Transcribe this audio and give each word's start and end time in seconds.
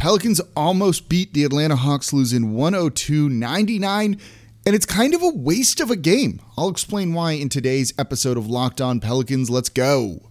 Pelicans 0.00 0.40
almost 0.56 1.10
beat 1.10 1.34
the 1.34 1.44
Atlanta 1.44 1.76
Hawks, 1.76 2.10
losing 2.10 2.54
102 2.54 3.28
99, 3.28 4.18
and 4.64 4.74
it's 4.74 4.86
kind 4.86 5.12
of 5.12 5.22
a 5.22 5.28
waste 5.28 5.78
of 5.78 5.90
a 5.90 5.96
game. 5.96 6.40
I'll 6.56 6.70
explain 6.70 7.12
why 7.12 7.32
in 7.32 7.50
today's 7.50 7.92
episode 7.98 8.38
of 8.38 8.46
Locked 8.46 8.80
On 8.80 8.98
Pelicans. 8.98 9.50
Let's 9.50 9.68
go. 9.68 10.30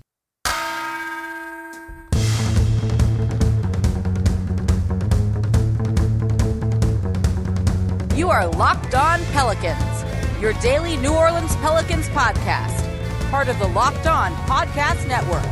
You 8.16 8.32
are 8.32 8.48
Locked 8.48 8.96
On 8.96 9.24
Pelicans, 9.26 10.42
your 10.42 10.54
daily 10.54 10.98
New 10.98 11.14
Orleans 11.14 11.56
Pelicans 11.58 12.08
podcast, 12.10 13.30
part 13.30 13.48
of 13.48 13.60
the 13.60 13.68
Locked 13.68 14.08
On 14.08 14.34
Podcast 14.48 15.08
Network. 15.08 15.46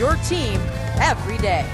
Your 0.00 0.16
team 0.24 0.60
every 1.00 1.38
day. 1.38 1.64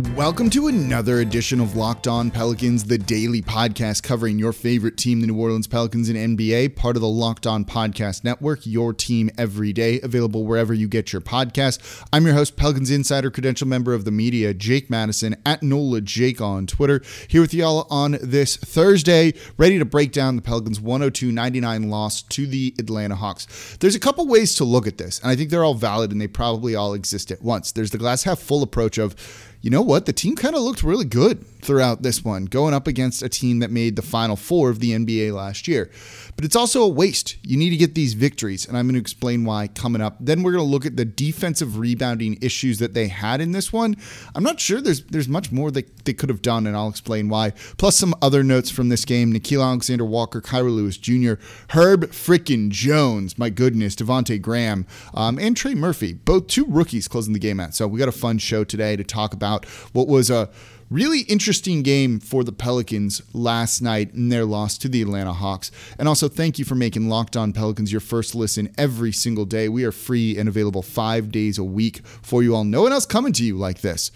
Welcome 0.00 0.48
to 0.50 0.68
another 0.68 1.20
edition 1.20 1.60
of 1.60 1.76
Locked 1.76 2.06
On 2.06 2.30
Pelicans, 2.30 2.84
the 2.84 2.96
daily 2.96 3.42
podcast 3.42 4.02
covering 4.02 4.38
your 4.38 4.52
favorite 4.52 4.96
team, 4.96 5.20
the 5.20 5.26
New 5.26 5.38
Orleans 5.38 5.66
Pelicans 5.66 6.08
and 6.08 6.38
NBA, 6.38 6.74
part 6.74 6.96
of 6.96 7.02
the 7.02 7.08
Locked 7.08 7.46
On 7.46 7.66
Podcast 7.66 8.24
Network, 8.24 8.64
your 8.64 8.94
team 8.94 9.30
every 9.36 9.74
day, 9.74 10.00
available 10.00 10.46
wherever 10.46 10.72
you 10.72 10.88
get 10.88 11.12
your 11.12 11.20
podcast. 11.20 12.02
I'm 12.14 12.24
your 12.24 12.34
host, 12.34 12.56
Pelicans 12.56 12.90
Insider, 12.90 13.30
credential 13.30 13.68
member 13.68 13.92
of 13.92 14.06
the 14.06 14.10
media, 14.10 14.54
Jake 14.54 14.88
Madison, 14.88 15.36
at 15.44 15.62
NOLA 15.62 16.00
Jake 16.00 16.40
on 16.40 16.66
Twitter, 16.66 17.02
here 17.28 17.42
with 17.42 17.52
y'all 17.52 17.86
on 17.90 18.16
this 18.22 18.56
Thursday, 18.56 19.34
ready 19.58 19.78
to 19.78 19.84
break 19.84 20.12
down 20.12 20.36
the 20.36 20.42
Pelicans' 20.42 20.80
102 20.80 21.30
99 21.30 21.90
loss 21.90 22.22
to 22.22 22.46
the 22.46 22.74
Atlanta 22.78 23.16
Hawks. 23.16 23.76
There's 23.80 23.96
a 23.96 24.00
couple 24.00 24.26
ways 24.26 24.54
to 24.54 24.64
look 24.64 24.86
at 24.86 24.98
this, 24.98 25.18
and 25.20 25.30
I 25.30 25.36
think 25.36 25.50
they're 25.50 25.64
all 25.64 25.74
valid 25.74 26.10
and 26.10 26.20
they 26.20 26.28
probably 26.28 26.74
all 26.74 26.94
exist 26.94 27.30
at 27.30 27.42
once. 27.42 27.72
There's 27.72 27.90
the 27.90 27.98
glass 27.98 28.22
half 28.22 28.38
full 28.38 28.62
approach 28.62 28.96
of, 28.96 29.14
you 29.60 29.70
know 29.70 29.82
what? 29.82 30.06
The 30.06 30.12
team 30.12 30.36
kind 30.36 30.54
of 30.54 30.62
looked 30.62 30.82
really 30.82 31.04
good 31.04 31.44
throughout 31.62 32.02
this 32.02 32.24
one, 32.24 32.46
going 32.46 32.74
up 32.74 32.86
against 32.86 33.22
a 33.22 33.28
team 33.28 33.60
that 33.60 33.70
made 33.70 33.96
the 33.96 34.02
final 34.02 34.36
four 34.36 34.70
of 34.70 34.80
the 34.80 34.92
NBA 34.92 35.34
last 35.34 35.68
year. 35.68 35.90
But 36.36 36.44
it's 36.44 36.56
also 36.56 36.82
a 36.82 36.88
waste. 36.88 37.36
You 37.42 37.56
need 37.56 37.70
to 37.70 37.76
get 37.76 37.94
these 37.94 38.14
victories, 38.14 38.66
and 38.66 38.76
I'm 38.76 38.86
going 38.86 38.94
to 38.94 39.00
explain 39.00 39.44
why 39.44 39.68
coming 39.68 40.00
up. 40.00 40.16
Then 40.20 40.42
we're 40.42 40.52
going 40.52 40.64
to 40.64 40.70
look 40.70 40.86
at 40.86 40.96
the 40.96 41.04
defensive 41.04 41.78
rebounding 41.78 42.38
issues 42.40 42.78
that 42.78 42.94
they 42.94 43.08
had 43.08 43.40
in 43.40 43.52
this 43.52 43.72
one. 43.72 43.96
I'm 44.34 44.42
not 44.42 44.60
sure 44.60 44.80
there's 44.80 45.04
there's 45.04 45.28
much 45.28 45.52
more 45.52 45.70
that 45.70 46.04
they 46.04 46.12
could 46.12 46.28
have 46.28 46.42
done, 46.42 46.66
and 46.66 46.76
I'll 46.76 46.88
explain 46.88 47.28
why. 47.28 47.50
Plus 47.76 47.96
some 47.96 48.14
other 48.22 48.42
notes 48.42 48.70
from 48.70 48.88
this 48.88 49.04
game: 49.04 49.32
Nickeil 49.32 49.62
Alexander 49.62 50.04
Walker, 50.04 50.40
Kira 50.40 50.74
Lewis 50.74 50.96
Jr., 50.96 51.34
Herb 51.70 52.06
frickin' 52.10 52.70
Jones, 52.70 53.38
my 53.38 53.50
goodness, 53.50 53.94
Devonte 53.94 54.40
Graham, 54.40 54.86
um, 55.14 55.38
and 55.38 55.56
Trey 55.56 55.74
Murphy, 55.74 56.14
both 56.14 56.46
two 56.46 56.64
rookies 56.66 57.08
closing 57.08 57.32
the 57.32 57.38
game 57.38 57.60
out. 57.60 57.74
So 57.74 57.86
we 57.86 57.98
got 57.98 58.08
a 58.08 58.12
fun 58.12 58.38
show 58.38 58.64
today 58.64 58.96
to 58.96 59.04
talk 59.04 59.34
about 59.34 59.64
what 59.92 60.08
was 60.08 60.30
a 60.30 60.48
Really 60.90 61.20
interesting 61.20 61.84
game 61.84 62.18
for 62.18 62.42
the 62.42 62.50
Pelicans 62.50 63.22
last 63.32 63.80
night 63.80 64.12
in 64.12 64.28
their 64.28 64.44
loss 64.44 64.76
to 64.78 64.88
the 64.88 65.00
Atlanta 65.00 65.32
Hawks. 65.32 65.70
And 66.00 66.08
also, 66.08 66.28
thank 66.28 66.58
you 66.58 66.64
for 66.64 66.74
making 66.74 67.08
Locked 67.08 67.36
On 67.36 67.52
Pelicans 67.52 67.92
your 67.92 68.00
first 68.00 68.34
listen 68.34 68.74
every 68.76 69.12
single 69.12 69.44
day. 69.44 69.68
We 69.68 69.84
are 69.84 69.92
free 69.92 70.36
and 70.36 70.48
available 70.48 70.82
five 70.82 71.30
days 71.30 71.58
a 71.58 71.62
week 71.64 72.04
for 72.04 72.42
you 72.42 72.56
all. 72.56 72.64
No 72.64 72.82
one 72.82 72.92
else 72.92 73.06
coming 73.06 73.32
to 73.34 73.44
you 73.44 73.56
like 73.56 73.82
this 73.82 74.10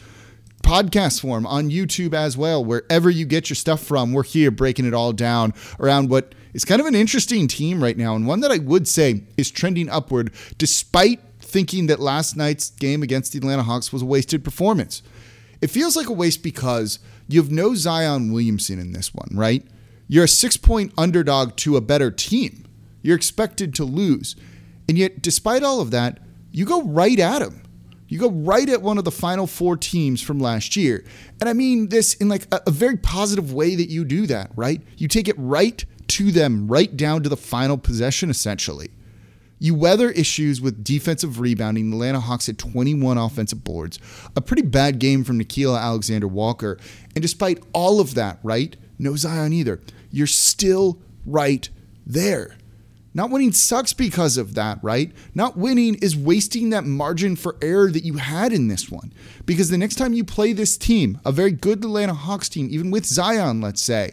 podcast 0.64 1.20
form 1.20 1.46
on 1.46 1.70
YouTube 1.70 2.12
as 2.12 2.36
well. 2.36 2.64
Wherever 2.64 3.08
you 3.08 3.24
get 3.24 3.48
your 3.48 3.54
stuff 3.54 3.80
from, 3.80 4.12
we're 4.12 4.24
here 4.24 4.50
breaking 4.50 4.84
it 4.84 4.94
all 4.94 5.12
down 5.12 5.54
around 5.78 6.10
what 6.10 6.34
is 6.54 6.64
kind 6.64 6.80
of 6.80 6.88
an 6.88 6.96
interesting 6.96 7.46
team 7.46 7.80
right 7.80 7.96
now, 7.96 8.16
and 8.16 8.26
one 8.26 8.40
that 8.40 8.50
I 8.50 8.58
would 8.58 8.88
say 8.88 9.22
is 9.36 9.48
trending 9.48 9.88
upward 9.88 10.32
despite 10.58 11.20
thinking 11.38 11.86
that 11.86 12.00
last 12.00 12.36
night's 12.36 12.70
game 12.70 13.04
against 13.04 13.30
the 13.30 13.38
Atlanta 13.38 13.62
Hawks 13.62 13.92
was 13.92 14.02
a 14.02 14.06
wasted 14.06 14.42
performance. 14.42 15.02
It 15.64 15.70
feels 15.70 15.96
like 15.96 16.10
a 16.10 16.12
waste 16.12 16.42
because 16.42 16.98
you 17.26 17.40
have 17.40 17.50
no 17.50 17.74
Zion 17.74 18.30
Williamson 18.34 18.78
in 18.78 18.92
this 18.92 19.14
one, 19.14 19.30
right? 19.32 19.66
You're 20.08 20.24
a 20.24 20.28
six 20.28 20.58
point 20.58 20.92
underdog 20.98 21.56
to 21.56 21.78
a 21.78 21.80
better 21.80 22.10
team. 22.10 22.66
You're 23.00 23.16
expected 23.16 23.74
to 23.76 23.84
lose. 23.84 24.36
And 24.90 24.98
yet, 24.98 25.22
despite 25.22 25.62
all 25.62 25.80
of 25.80 25.90
that, 25.90 26.20
you 26.52 26.66
go 26.66 26.82
right 26.82 27.18
at 27.18 27.40
him. 27.40 27.62
You 28.08 28.18
go 28.18 28.28
right 28.28 28.68
at 28.68 28.82
one 28.82 28.98
of 28.98 29.04
the 29.04 29.10
final 29.10 29.46
four 29.46 29.78
teams 29.78 30.20
from 30.20 30.38
last 30.38 30.76
year. 30.76 31.02
And 31.40 31.48
I 31.48 31.54
mean 31.54 31.88
this 31.88 32.12
in 32.12 32.28
like 32.28 32.46
a, 32.52 32.60
a 32.66 32.70
very 32.70 32.98
positive 32.98 33.54
way 33.54 33.74
that 33.74 33.88
you 33.88 34.04
do 34.04 34.26
that, 34.26 34.50
right? 34.56 34.82
You 34.98 35.08
take 35.08 35.28
it 35.28 35.36
right 35.38 35.82
to 36.08 36.30
them, 36.30 36.68
right 36.68 36.94
down 36.94 37.22
to 37.22 37.30
the 37.30 37.38
final 37.38 37.78
possession, 37.78 38.28
essentially. 38.28 38.90
You 39.64 39.74
weather 39.74 40.10
issues 40.10 40.60
with 40.60 40.84
defensive 40.84 41.40
rebounding. 41.40 41.88
The 41.88 41.96
Atlanta 41.96 42.20
Hawks 42.20 42.48
had 42.48 42.58
21 42.58 43.16
offensive 43.16 43.64
boards, 43.64 43.98
a 44.36 44.42
pretty 44.42 44.60
bad 44.60 44.98
game 44.98 45.24
from 45.24 45.40
Nickeil 45.40 45.80
Alexander 45.80 46.28
Walker. 46.28 46.76
And 47.14 47.22
despite 47.22 47.64
all 47.72 47.98
of 47.98 48.14
that, 48.14 48.40
right? 48.42 48.76
No 48.98 49.16
Zion 49.16 49.54
either. 49.54 49.80
You're 50.10 50.26
still 50.26 51.00
right 51.24 51.66
there. 52.04 52.58
Not 53.14 53.30
winning 53.30 53.52
sucks 53.52 53.94
because 53.94 54.36
of 54.36 54.52
that, 54.52 54.80
right? 54.82 55.12
Not 55.34 55.56
winning 55.56 55.94
is 55.94 56.14
wasting 56.14 56.68
that 56.68 56.84
margin 56.84 57.34
for 57.34 57.56
error 57.62 57.90
that 57.90 58.04
you 58.04 58.18
had 58.18 58.52
in 58.52 58.68
this 58.68 58.90
one. 58.90 59.14
Because 59.46 59.70
the 59.70 59.78
next 59.78 59.94
time 59.94 60.12
you 60.12 60.24
play 60.24 60.52
this 60.52 60.76
team, 60.76 61.22
a 61.24 61.32
very 61.32 61.52
good 61.52 61.78
Atlanta 61.78 62.12
Hawks 62.12 62.50
team, 62.50 62.68
even 62.70 62.90
with 62.90 63.06
Zion, 63.06 63.62
let's 63.62 63.80
say, 63.80 64.12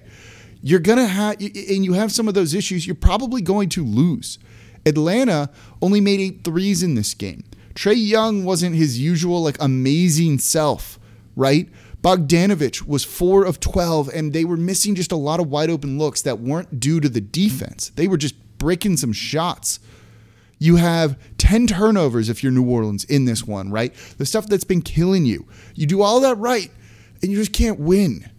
you're 0.62 0.80
going 0.80 1.00
to 1.00 1.08
have, 1.08 1.42
and 1.42 1.84
you 1.84 1.92
have 1.92 2.14
some 2.14 2.30
of 2.30 2.36
those 2.36 2.54
issues, 2.54 2.88
you're 2.88 2.96
probably 2.96 3.42
going 3.42 3.68
to 3.68 3.84
lose. 3.84 4.40
Atlanta 4.86 5.50
only 5.82 6.02
made 6.02 6.20
eight 6.20 6.44
threes 6.44 6.84
in 6.84 6.96
this 6.96 7.14
game. 7.14 7.44
Trae 7.74 7.96
Young 7.96 8.44
wasn't 8.44 8.76
his 8.76 9.00
usual, 9.00 9.44
like, 9.44 9.58
amazing 9.60 10.40
self, 10.40 11.00
right? 11.36 11.70
Bogdanovic 12.02 12.88
was 12.88 13.04
four 13.04 13.46
of 13.46 13.60
12, 13.60 14.10
and 14.10 14.34
they 14.34 14.44
were 14.44 14.58
missing 14.58 14.96
just 14.96 15.12
a 15.12 15.16
lot 15.16 15.40
of 15.40 15.48
wide 15.48 15.70
open 15.70 15.98
looks 15.98 16.22
that 16.24 16.40
weren't 16.40 16.80
due 16.80 17.00
to 17.00 17.08
the 17.08 17.22
defense. 17.22 17.92
They 17.96 18.08
were 18.08 18.18
just 18.18 18.36
breaking 18.58 18.98
some 18.98 19.14
shots. 19.14 19.80
You 20.58 20.76
have 20.78 21.18
10 21.38 21.68
turnovers 21.68 22.30
if 22.30 22.44
you're 22.44 22.52
New 22.52 22.70
Orleans 22.70 23.04
in 23.04 23.26
this 23.26 23.46
one, 23.46 23.72
right? 23.72 23.94
The 24.18 24.26
stuff 24.26 24.48
that's 24.48 24.64
been 24.64 24.82
killing 24.82 25.26
you. 25.26 25.48
You 25.76 25.88
do 25.88 26.02
all 26.02 26.20
that 26.22 26.36
right, 26.36 26.72
and 27.22 27.32
you 27.32 27.38
just 27.38 27.54
can't 27.54 27.80
win. 27.80 28.30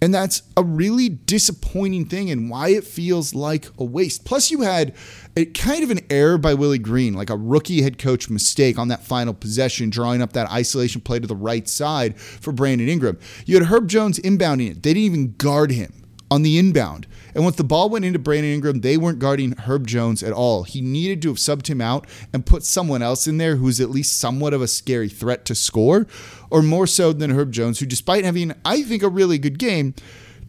And 0.00 0.14
that's 0.14 0.42
a 0.56 0.62
really 0.62 1.08
disappointing 1.08 2.06
thing 2.06 2.30
and 2.30 2.48
why 2.48 2.68
it 2.68 2.84
feels 2.84 3.34
like 3.34 3.66
a 3.78 3.84
waste. 3.84 4.24
Plus, 4.24 4.50
you 4.50 4.60
had 4.60 4.94
a 5.36 5.44
kind 5.44 5.82
of 5.82 5.90
an 5.90 6.00
error 6.08 6.38
by 6.38 6.54
Willie 6.54 6.78
Green, 6.78 7.14
like 7.14 7.30
a 7.30 7.36
rookie 7.36 7.82
head 7.82 7.98
coach 7.98 8.30
mistake 8.30 8.78
on 8.78 8.88
that 8.88 9.04
final 9.04 9.34
possession, 9.34 9.90
drawing 9.90 10.22
up 10.22 10.32
that 10.34 10.50
isolation 10.50 11.00
play 11.00 11.18
to 11.18 11.26
the 11.26 11.34
right 11.34 11.68
side 11.68 12.18
for 12.18 12.52
Brandon 12.52 12.88
Ingram. 12.88 13.18
You 13.44 13.58
had 13.58 13.66
Herb 13.66 13.88
Jones 13.88 14.20
inbounding 14.20 14.70
it. 14.70 14.82
They 14.82 14.94
didn't 14.94 15.04
even 15.04 15.34
guard 15.36 15.72
him 15.72 15.97
on 16.30 16.42
the 16.42 16.58
inbound. 16.58 17.06
And 17.34 17.44
once 17.44 17.56
the 17.56 17.64
ball 17.64 17.88
went 17.88 18.04
into 18.04 18.18
Brandon 18.18 18.52
Ingram, 18.52 18.80
they 18.80 18.96
weren't 18.96 19.18
guarding 19.18 19.52
Herb 19.52 19.86
Jones 19.86 20.22
at 20.22 20.32
all. 20.32 20.64
He 20.64 20.80
needed 20.80 21.22
to 21.22 21.28
have 21.28 21.38
subbed 21.38 21.68
him 21.68 21.80
out 21.80 22.06
and 22.32 22.44
put 22.44 22.64
someone 22.64 23.02
else 23.02 23.26
in 23.26 23.38
there 23.38 23.56
who's 23.56 23.80
at 23.80 23.90
least 23.90 24.18
somewhat 24.18 24.54
of 24.54 24.62
a 24.62 24.68
scary 24.68 25.08
threat 25.08 25.44
to 25.46 25.54
score, 25.54 26.06
or 26.50 26.62
more 26.62 26.86
so 26.86 27.12
than 27.12 27.30
Herb 27.30 27.52
Jones, 27.52 27.78
who, 27.78 27.86
despite 27.86 28.24
having, 28.24 28.52
I 28.64 28.82
think, 28.82 29.02
a 29.02 29.08
really 29.08 29.38
good 29.38 29.58
game, 29.58 29.94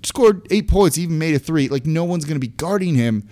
scored 0.04 0.48
eight 0.52 0.68
points, 0.68 0.98
even 0.98 1.18
made 1.18 1.36
a 1.36 1.40
three. 1.40 1.70
Like, 1.70 1.86
no 1.86 2.04
one's 2.04 2.26
going 2.26 2.36
to 2.36 2.40
be 2.40 2.48
guarding 2.48 2.96
him 2.96 3.28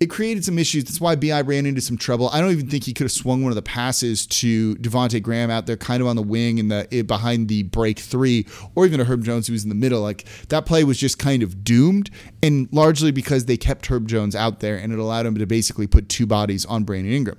it 0.00 0.06
created 0.06 0.44
some 0.44 0.58
issues. 0.58 0.84
That's 0.84 1.00
why 1.00 1.16
BI 1.16 1.40
ran 1.40 1.66
into 1.66 1.80
some 1.80 1.96
trouble. 1.96 2.28
I 2.32 2.40
don't 2.40 2.52
even 2.52 2.68
think 2.68 2.84
he 2.84 2.92
could 2.92 3.04
have 3.04 3.12
swung 3.12 3.42
one 3.42 3.50
of 3.50 3.56
the 3.56 3.62
passes 3.62 4.26
to 4.26 4.76
Devonte 4.76 5.20
Graham 5.20 5.50
out 5.50 5.66
there, 5.66 5.76
kind 5.76 6.00
of 6.00 6.06
on 6.06 6.14
the 6.14 6.22
wing 6.22 6.58
in 6.58 6.68
the 6.68 6.86
eh, 6.92 7.02
behind 7.02 7.48
the 7.48 7.64
break 7.64 7.98
three, 7.98 8.46
or 8.74 8.86
even 8.86 8.98
to 8.98 9.04
Herb 9.04 9.24
Jones 9.24 9.48
who 9.48 9.52
was 9.52 9.64
in 9.64 9.68
the 9.68 9.74
middle. 9.74 10.00
Like 10.00 10.24
that 10.48 10.66
play 10.66 10.84
was 10.84 10.98
just 10.98 11.18
kind 11.18 11.42
of 11.42 11.64
doomed, 11.64 12.10
and 12.42 12.68
largely 12.70 13.10
because 13.10 13.46
they 13.46 13.56
kept 13.56 13.86
Herb 13.86 14.06
Jones 14.06 14.36
out 14.36 14.60
there, 14.60 14.76
and 14.76 14.92
it 14.92 14.98
allowed 14.98 15.26
him 15.26 15.36
to 15.36 15.46
basically 15.46 15.88
put 15.88 16.08
two 16.08 16.26
bodies 16.26 16.64
on 16.66 16.84
Brandon 16.84 17.12
Ingram. 17.12 17.38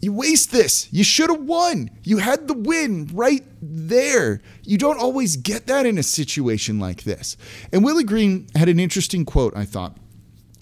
You 0.00 0.12
waste 0.12 0.52
this. 0.52 0.88
You 0.92 1.02
should 1.02 1.28
have 1.28 1.42
won. 1.42 1.90
You 2.04 2.18
had 2.18 2.46
the 2.46 2.54
win 2.54 3.10
right 3.12 3.44
there. 3.60 4.40
You 4.62 4.78
don't 4.78 5.00
always 5.00 5.36
get 5.36 5.66
that 5.66 5.86
in 5.86 5.98
a 5.98 6.04
situation 6.04 6.78
like 6.78 7.02
this. 7.02 7.36
And 7.72 7.82
Willie 7.82 8.04
Green 8.04 8.46
had 8.54 8.68
an 8.68 8.78
interesting 8.78 9.24
quote, 9.24 9.56
I 9.56 9.64
thought 9.64 9.96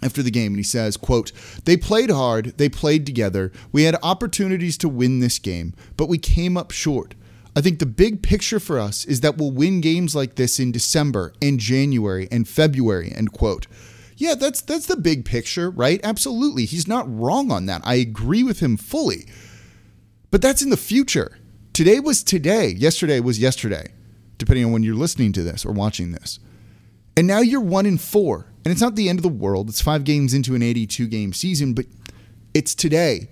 after 0.02 0.22
the 0.22 0.30
game 0.30 0.52
and 0.52 0.58
he 0.58 0.62
says 0.62 0.96
quote 0.96 1.32
they 1.64 1.76
played 1.76 2.10
hard 2.10 2.56
they 2.58 2.68
played 2.68 3.06
together 3.06 3.50
we 3.72 3.84
had 3.84 3.96
opportunities 4.02 4.76
to 4.76 4.88
win 4.88 5.20
this 5.20 5.38
game 5.38 5.74
but 5.96 6.08
we 6.08 6.18
came 6.18 6.56
up 6.56 6.70
short. 6.70 7.14
I 7.54 7.62
think 7.62 7.78
the 7.78 7.86
big 7.86 8.22
picture 8.22 8.60
for 8.60 8.78
us 8.78 9.06
is 9.06 9.22
that 9.22 9.38
we'll 9.38 9.50
win 9.50 9.80
games 9.80 10.14
like 10.14 10.34
this 10.34 10.60
in 10.60 10.72
december 10.72 11.32
and 11.40 11.58
january 11.58 12.28
and 12.30 12.46
february 12.46 13.12
end 13.14 13.32
quote. 13.32 13.66
Yeah 14.16 14.34
that's 14.34 14.60
that's 14.60 14.86
the 14.86 14.96
big 14.96 15.24
picture 15.24 15.70
right? 15.70 16.00
Absolutely. 16.04 16.66
He's 16.66 16.86
not 16.86 17.06
wrong 17.08 17.50
on 17.50 17.66
that. 17.66 17.82
I 17.84 17.94
agree 17.94 18.42
with 18.42 18.60
him 18.60 18.76
fully. 18.76 19.26
But 20.30 20.42
that's 20.42 20.62
in 20.62 20.70
the 20.70 20.76
future. 20.76 21.38
Today 21.72 22.00
was 22.00 22.22
today. 22.22 22.68
Yesterday 22.68 23.20
was 23.20 23.38
yesterday 23.38 23.92
depending 24.38 24.64
on 24.64 24.72
when 24.72 24.82
you're 24.82 24.94
listening 24.94 25.32
to 25.32 25.42
this 25.42 25.64
or 25.64 25.72
watching 25.72 26.12
this. 26.12 26.38
And 27.16 27.26
now 27.26 27.40
you're 27.40 27.60
one 27.60 27.86
in 27.86 27.98
four 27.98 28.46
and 28.66 28.72
it's 28.72 28.80
not 28.80 28.96
the 28.96 29.08
end 29.08 29.20
of 29.20 29.22
the 29.22 29.28
world. 29.28 29.68
It's 29.68 29.80
five 29.80 30.02
games 30.02 30.34
into 30.34 30.56
an 30.56 30.60
82 30.60 31.06
game 31.06 31.32
season, 31.32 31.72
but 31.72 31.86
it's 32.52 32.74
today. 32.74 33.28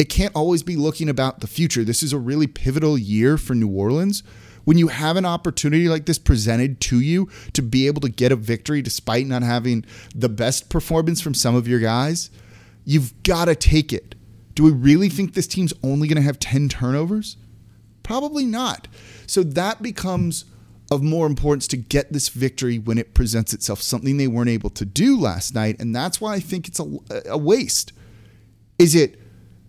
it 0.00 0.08
can't 0.08 0.34
always 0.34 0.64
be 0.64 0.74
looking 0.74 1.08
about 1.08 1.38
the 1.38 1.46
future. 1.46 1.84
This 1.84 2.02
is 2.02 2.12
a 2.12 2.18
really 2.18 2.48
pivotal 2.48 2.98
year 2.98 3.38
for 3.38 3.54
New 3.54 3.68
Orleans. 3.68 4.24
When 4.64 4.78
you 4.78 4.88
have 4.88 5.16
an 5.16 5.24
opportunity 5.24 5.88
like 5.88 6.06
this 6.06 6.18
presented 6.18 6.80
to 6.80 6.98
you 6.98 7.28
to 7.52 7.62
be 7.62 7.86
able 7.86 8.00
to 8.00 8.08
get 8.08 8.32
a 8.32 8.36
victory 8.36 8.82
despite 8.82 9.28
not 9.28 9.44
having 9.44 9.84
the 10.16 10.28
best 10.28 10.68
performance 10.68 11.20
from 11.20 11.34
some 11.34 11.54
of 11.54 11.68
your 11.68 11.78
guys, 11.78 12.32
you've 12.84 13.22
got 13.22 13.44
to 13.44 13.54
take 13.54 13.92
it. 13.92 14.16
Do 14.56 14.64
we 14.64 14.72
really 14.72 15.08
think 15.08 15.34
this 15.34 15.46
team's 15.46 15.72
only 15.84 16.08
going 16.08 16.16
to 16.16 16.22
have 16.22 16.40
10 16.40 16.68
turnovers? 16.68 17.36
Probably 18.02 18.46
not. 18.46 18.88
So 19.28 19.44
that 19.44 19.80
becomes 19.80 20.44
of 20.92 21.02
more 21.02 21.26
importance 21.26 21.66
to 21.68 21.76
get 21.78 22.12
this 22.12 22.28
victory 22.28 22.78
when 22.78 22.98
it 22.98 23.14
presents 23.14 23.54
itself, 23.54 23.80
something 23.80 24.18
they 24.18 24.28
weren't 24.28 24.50
able 24.50 24.68
to 24.68 24.84
do 24.84 25.18
last 25.18 25.54
night. 25.54 25.80
And 25.80 25.96
that's 25.96 26.20
why 26.20 26.34
I 26.34 26.40
think 26.40 26.68
it's 26.68 26.78
a, 26.78 26.98
a 27.30 27.38
waste. 27.38 27.92
Is 28.78 28.94
it 28.94 29.18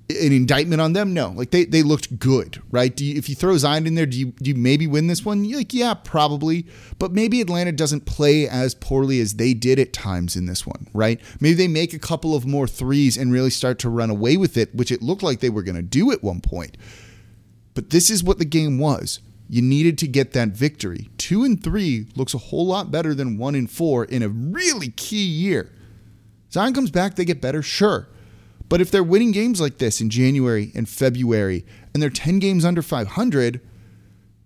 an 0.10 0.34
indictment 0.34 0.82
on 0.82 0.92
them? 0.92 1.14
No. 1.14 1.30
Like 1.30 1.52
they, 1.52 1.64
they 1.64 1.82
looked 1.82 2.20
good, 2.20 2.62
right? 2.72 3.00
You, 3.00 3.16
if 3.16 3.30
you 3.30 3.36
throw 3.36 3.56
Zion 3.58 3.88
in 3.88 3.96
there, 3.96 4.06
do 4.06 4.20
you, 4.20 4.26
do 4.34 4.50
you 4.50 4.56
maybe 4.56 4.86
win 4.86 5.08
this 5.08 5.24
one? 5.24 5.46
You're 5.46 5.60
like, 5.60 5.74
yeah, 5.74 5.94
probably. 5.94 6.68
But 7.00 7.14
maybe 7.14 7.40
Atlanta 7.40 7.72
doesn't 7.72 8.06
play 8.06 8.46
as 8.50 8.76
poorly 8.76 9.22
as 9.22 9.36
they 9.36 9.54
did 9.54 9.80
at 9.80 9.94
times 9.94 10.36
in 10.36 10.46
this 10.46 10.68
one, 10.68 10.88
right? 10.94 11.22
Maybe 11.40 11.54
they 11.54 11.70
make 11.70 11.94
a 11.94 12.00
couple 12.00 12.36
of 12.36 12.46
more 12.46 12.68
threes 12.68 13.16
and 13.16 13.32
really 13.32 13.50
start 13.50 13.80
to 13.80 13.90
run 13.90 14.10
away 14.10 14.36
with 14.36 14.58
it, 14.58 14.76
which 14.76 14.92
it 14.92 15.02
looked 15.02 15.24
like 15.24 15.40
they 15.40 15.50
were 15.50 15.64
going 15.64 15.78
to 15.78 15.82
do 15.82 16.12
at 16.12 16.22
one 16.22 16.42
point. 16.42 16.76
But 17.76 17.92
this 17.92 18.10
is 18.10 18.26
what 18.26 18.40
the 18.40 18.46
game 18.46 18.78
was. 18.78 19.22
You 19.50 19.62
needed 19.62 19.98
to 20.00 20.08
get 20.08 20.34
that 20.34 20.50
victory. 20.50 21.10
Two 21.24 21.46
and 21.46 21.64
three 21.64 22.08
looks 22.18 22.34
a 22.34 22.38
whole 22.38 22.66
lot 22.66 22.92
better 22.92 23.16
than 23.16 23.38
one 23.38 23.56
and 23.56 23.72
four 23.72 24.04
in 24.04 24.24
a 24.24 24.28
really 24.28 24.90
key 24.90 25.24
year. 25.24 25.72
Zion 26.52 26.74
comes 26.74 26.92
back, 26.92 27.16
they 27.16 27.24
get 27.24 27.40
better, 27.40 27.62
sure. 27.62 28.10
But 28.68 28.82
if 28.82 28.92
they're 28.92 29.06
winning 29.06 29.32
games 29.32 29.62
like 29.62 29.78
this 29.78 30.02
in 30.02 30.10
January 30.10 30.74
and 30.76 30.90
February 30.90 31.66
and 31.94 32.04
they're 32.04 32.10
10 32.10 32.40
games 32.40 32.66
under 32.66 32.82
500, 32.82 33.62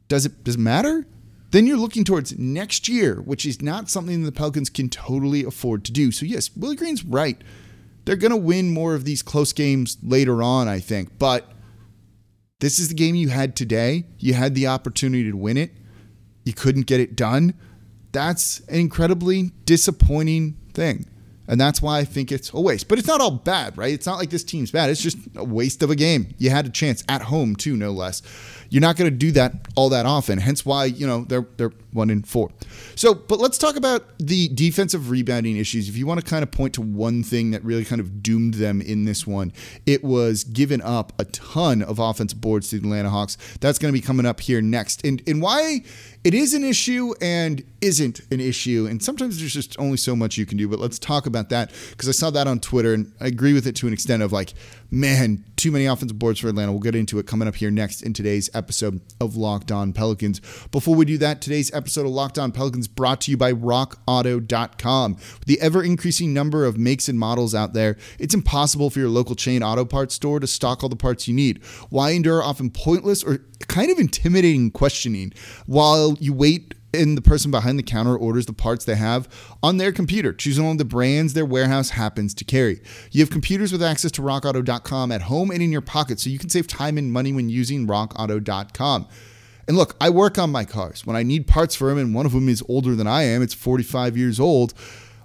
does 0.07 0.27
it 0.27 0.43
does 0.43 0.53
it 0.53 0.59
matter? 0.59 1.07
Then 1.49 1.65
you're 1.65 1.77
looking 1.77 2.03
towards 2.03 2.37
next 2.37 2.87
year, 2.87 3.21
which 3.21 3.43
is 3.43 3.59
not 3.59 3.89
something 3.89 4.21
the 4.21 4.31
Pelicans 4.31 4.69
can 4.69 4.87
totally 4.87 5.43
afford 5.43 5.83
to 5.85 5.91
do. 5.91 6.11
So 6.11 6.27
yes, 6.27 6.55
Willie 6.55 6.75
Green's 6.75 7.03
right. 7.03 7.41
They're 8.05 8.15
going 8.15 8.29
to 8.29 8.37
win 8.37 8.71
more 8.71 8.93
of 8.93 9.03
these 9.03 9.23
close 9.23 9.51
games 9.51 9.97
later 10.03 10.43
on, 10.43 10.67
I 10.67 10.79
think, 10.79 11.17
but 11.17 11.51
this 12.59 12.77
is 12.77 12.89
the 12.89 12.93
game 12.93 13.15
you 13.15 13.29
had 13.29 13.55
today. 13.55 14.05
You 14.19 14.35
had 14.35 14.53
the 14.53 14.67
opportunity 14.67 15.31
to 15.31 15.35
win 15.35 15.57
it. 15.57 15.71
You 16.47 16.53
couldn't 16.53 16.85
get 16.87 17.01
it 17.01 17.17
done. 17.17 17.55
That's 18.13 18.61
an 18.69 18.79
incredibly 18.79 19.51
disappointing 19.65 20.55
thing. 20.73 21.05
And 21.47 21.59
that's 21.59 21.81
why 21.81 21.99
I 21.99 22.03
think 22.03 22.31
it's 22.31 22.51
a 22.53 22.59
waste. 22.59 22.87
But 22.87 22.99
it's 22.99 23.07
not 23.07 23.21
all 23.21 23.31
bad, 23.31 23.77
right? 23.77 23.93
It's 23.93 24.05
not 24.05 24.17
like 24.17 24.29
this 24.29 24.43
team's 24.43 24.71
bad. 24.71 24.89
It's 24.89 25.01
just 25.01 25.17
a 25.35 25.43
waste 25.43 25.81
of 25.83 25.89
a 25.89 25.95
game. 25.95 26.33
You 26.37 26.49
had 26.49 26.65
a 26.65 26.69
chance 26.69 27.03
at 27.07 27.23
home 27.23 27.55
too, 27.55 27.77
no 27.77 27.91
less. 27.91 28.21
You're 28.69 28.81
not 28.81 28.97
going 28.97 29.09
to 29.09 29.17
do 29.17 29.31
that 29.31 29.53
all 29.75 29.89
that 29.89 30.05
often. 30.05 30.39
Hence 30.39 30.65
why, 30.65 30.85
you 30.85 31.07
know, 31.07 31.23
they're 31.23 31.47
they're 31.57 31.71
1 31.93 32.09
in 32.09 32.23
4. 32.23 32.51
So, 32.95 33.13
but 33.13 33.39
let's 33.39 33.57
talk 33.57 33.75
about 33.75 34.05
the 34.19 34.49
defensive 34.49 35.09
rebounding 35.09 35.57
issues. 35.57 35.89
If 35.89 35.97
you 35.97 36.05
want 36.05 36.19
to 36.19 36.25
kind 36.25 36.43
of 36.43 36.51
point 36.51 36.73
to 36.75 36.81
one 36.81 37.23
thing 37.23 37.51
that 37.51 37.63
really 37.63 37.85
kind 37.85 38.01
of 38.01 38.21
doomed 38.21 38.55
them 38.55 38.81
in 38.81 39.05
this 39.05 39.25
one, 39.25 39.53
it 39.85 40.03
was 40.03 40.43
giving 40.43 40.81
up 40.81 41.13
a 41.19 41.25
ton 41.25 41.81
of 41.81 41.99
offensive 41.99 42.41
boards 42.41 42.69
to 42.69 42.79
the 42.79 42.85
Atlanta 42.85 43.09
Hawks. 43.09 43.37
That's 43.59 43.79
going 43.79 43.93
to 43.93 43.99
be 43.99 44.05
coming 44.05 44.25
up 44.25 44.39
here 44.41 44.61
next. 44.61 45.05
And 45.05 45.21
and 45.27 45.41
why 45.41 45.83
it 46.23 46.33
is 46.33 46.53
an 46.53 46.63
issue 46.63 47.13
and 47.21 47.63
isn't 47.81 48.21
an 48.31 48.39
issue. 48.39 48.87
And 48.89 49.01
sometimes 49.01 49.39
there's 49.39 49.53
just 49.53 49.79
only 49.79 49.97
so 49.97 50.15
much 50.15 50.37
you 50.37 50.45
can 50.45 50.57
do. 50.57 50.67
But 50.67 50.79
let's 50.79 50.99
talk 50.99 51.25
about 51.25 51.49
that 51.49 51.71
because 51.91 52.09
I 52.09 52.11
saw 52.11 52.29
that 52.31 52.47
on 52.47 52.59
Twitter 52.59 52.93
and 52.93 53.13
I 53.19 53.27
agree 53.27 53.53
with 53.53 53.67
it 53.67 53.75
to 53.77 53.87
an 53.87 53.93
extent 53.93 54.23
of 54.23 54.31
like, 54.31 54.53
man, 54.89 55.43
too 55.55 55.71
many 55.71 55.85
offensive 55.85 56.17
boards 56.17 56.39
for 56.39 56.47
Atlanta. 56.47 56.71
We'll 56.71 56.81
get 56.81 56.95
into 56.95 57.19
it 57.19 57.27
coming 57.27 57.47
up 57.47 57.55
here 57.55 57.71
next 57.71 58.01
in 58.01 58.13
today's 58.13 58.49
episode 58.53 59.01
of 59.19 59.35
Locked 59.35 59.71
On 59.71 59.93
Pelicans. 59.93 60.39
Before 60.71 60.95
we 60.95 61.05
do 61.05 61.17
that, 61.17 61.41
today's 61.41 61.73
episode 61.73 62.05
of 62.05 62.11
Locked 62.11 62.39
On 62.39 62.51
Pelicans 62.51 62.87
brought 62.87 63.21
to 63.21 63.31
you 63.31 63.37
by 63.37 63.53
RockAuto.com. 63.53 65.13
With 65.15 65.45
the 65.45 65.59
ever 65.59 65.83
increasing 65.83 66.33
number 66.33 66.65
of 66.65 66.77
makes 66.77 67.09
and 67.09 67.19
models 67.19 67.53
out 67.53 67.73
there, 67.73 67.97
it's 68.19 68.33
impossible 68.33 68.89
for 68.89 68.99
your 68.99 69.09
local 69.09 69.35
chain 69.35 69.63
auto 69.63 69.85
parts 69.85 70.15
store 70.15 70.39
to 70.39 70.47
stock 70.47 70.83
all 70.83 70.89
the 70.89 70.95
parts 70.95 71.27
you 71.27 71.33
need. 71.33 71.63
Why 71.89 72.11
endure 72.11 72.41
often 72.43 72.69
pointless 72.69 73.23
or 73.23 73.39
kind 73.67 73.91
of 73.91 73.97
intimidating 73.97 74.71
questioning 74.71 75.33
while 75.65 76.15
you 76.19 76.33
wait 76.33 76.73
and 76.97 77.17
the 77.17 77.21
person 77.21 77.51
behind 77.51 77.77
the 77.79 77.83
counter 77.83 78.17
orders 78.17 78.45
the 78.45 78.53
parts 78.53 78.85
they 78.85 78.95
have 78.95 79.27
on 79.63 79.77
their 79.77 79.91
computer, 79.91 80.33
choosing 80.33 80.65
only 80.65 80.77
the 80.77 80.85
brands 80.85 81.33
their 81.33 81.45
warehouse 81.45 81.91
happens 81.91 82.33
to 82.35 82.43
carry. 82.43 82.81
You 83.11 83.21
have 83.21 83.29
computers 83.29 83.71
with 83.71 83.83
access 83.83 84.11
to 84.13 84.21
rockauto.com 84.21 85.11
at 85.11 85.23
home 85.23 85.51
and 85.51 85.61
in 85.61 85.71
your 85.71 85.81
pocket, 85.81 86.19
so 86.19 86.29
you 86.29 86.39
can 86.39 86.49
save 86.49 86.67
time 86.67 86.97
and 86.97 87.11
money 87.11 87.31
when 87.31 87.49
using 87.49 87.87
rockauto.com. 87.87 89.07
And 89.67 89.75
look, 89.75 89.95
I 89.99 90.09
work 90.09 90.37
on 90.37 90.51
my 90.51 90.63
cars. 90.63 91.05
When 91.05 91.15
I 91.15 91.23
need 91.23 91.45
parts 91.45 91.75
for 91.75 91.89
them, 91.89 91.97
and 91.97 92.15
one 92.15 92.25
of 92.25 92.31
them 92.31 92.47
is 92.47 92.63
older 92.69 92.95
than 92.95 93.07
I 93.07 93.23
am, 93.23 93.41
it's 93.41 93.53
45 93.53 94.15
years 94.17 94.39
old, 94.39 94.73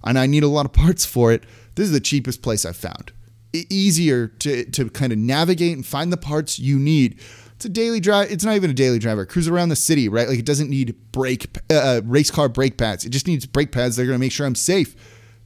and 0.03 0.19
I 0.19 0.27
need 0.27 0.43
a 0.43 0.49
lot 0.49 0.67
of 0.67 0.73
parts 0.73 1.05
for 1.05 1.33
it, 1.33 1.45
this 1.75 1.87
is 1.87 1.93
the 1.93 2.01
cheapest 2.01 2.43
place 2.43 2.65
I've 2.65 2.77
found. 2.77 3.13
Easier 3.53 4.29
to, 4.29 4.65
to 4.65 4.91
kind 4.91 5.13
of 5.13 5.19
navigate 5.19 5.77
and 5.77 5.87
find 5.87 6.13
the 6.13 6.17
parts 6.17 6.59
you 6.59 6.79
need 6.79 7.21
it's 7.63 7.67
a 7.67 7.73
daily 7.73 8.01
drive. 8.01 8.33
It's 8.33 8.45
not 8.45 8.57
even 8.57 8.71
a 8.71 8.75
daily 8.75 8.99
driver. 8.99 9.25
Cruise 9.25 9.47
around 9.47 9.69
the 9.69 9.77
city, 9.77 10.09
right? 10.09 10.29
Like 10.29 10.41
it 10.41 10.45
doesn't 10.45 10.69
need 10.69 10.97
brake, 11.13 11.47
uh, 11.71 11.75
uh 11.75 12.01
race 12.05 12.29
car 12.29 12.49
brake 12.49 12.77
pads. 12.77 13.05
It 13.05 13.11
just 13.11 13.29
needs 13.29 13.47
brake 13.47 13.71
pads. 13.71 13.95
They're 13.95 14.07
going 14.07 14.17
to 14.17 14.21
make 14.21 14.33
sure 14.33 14.47
I'm 14.47 14.57
safe. 14.57 14.97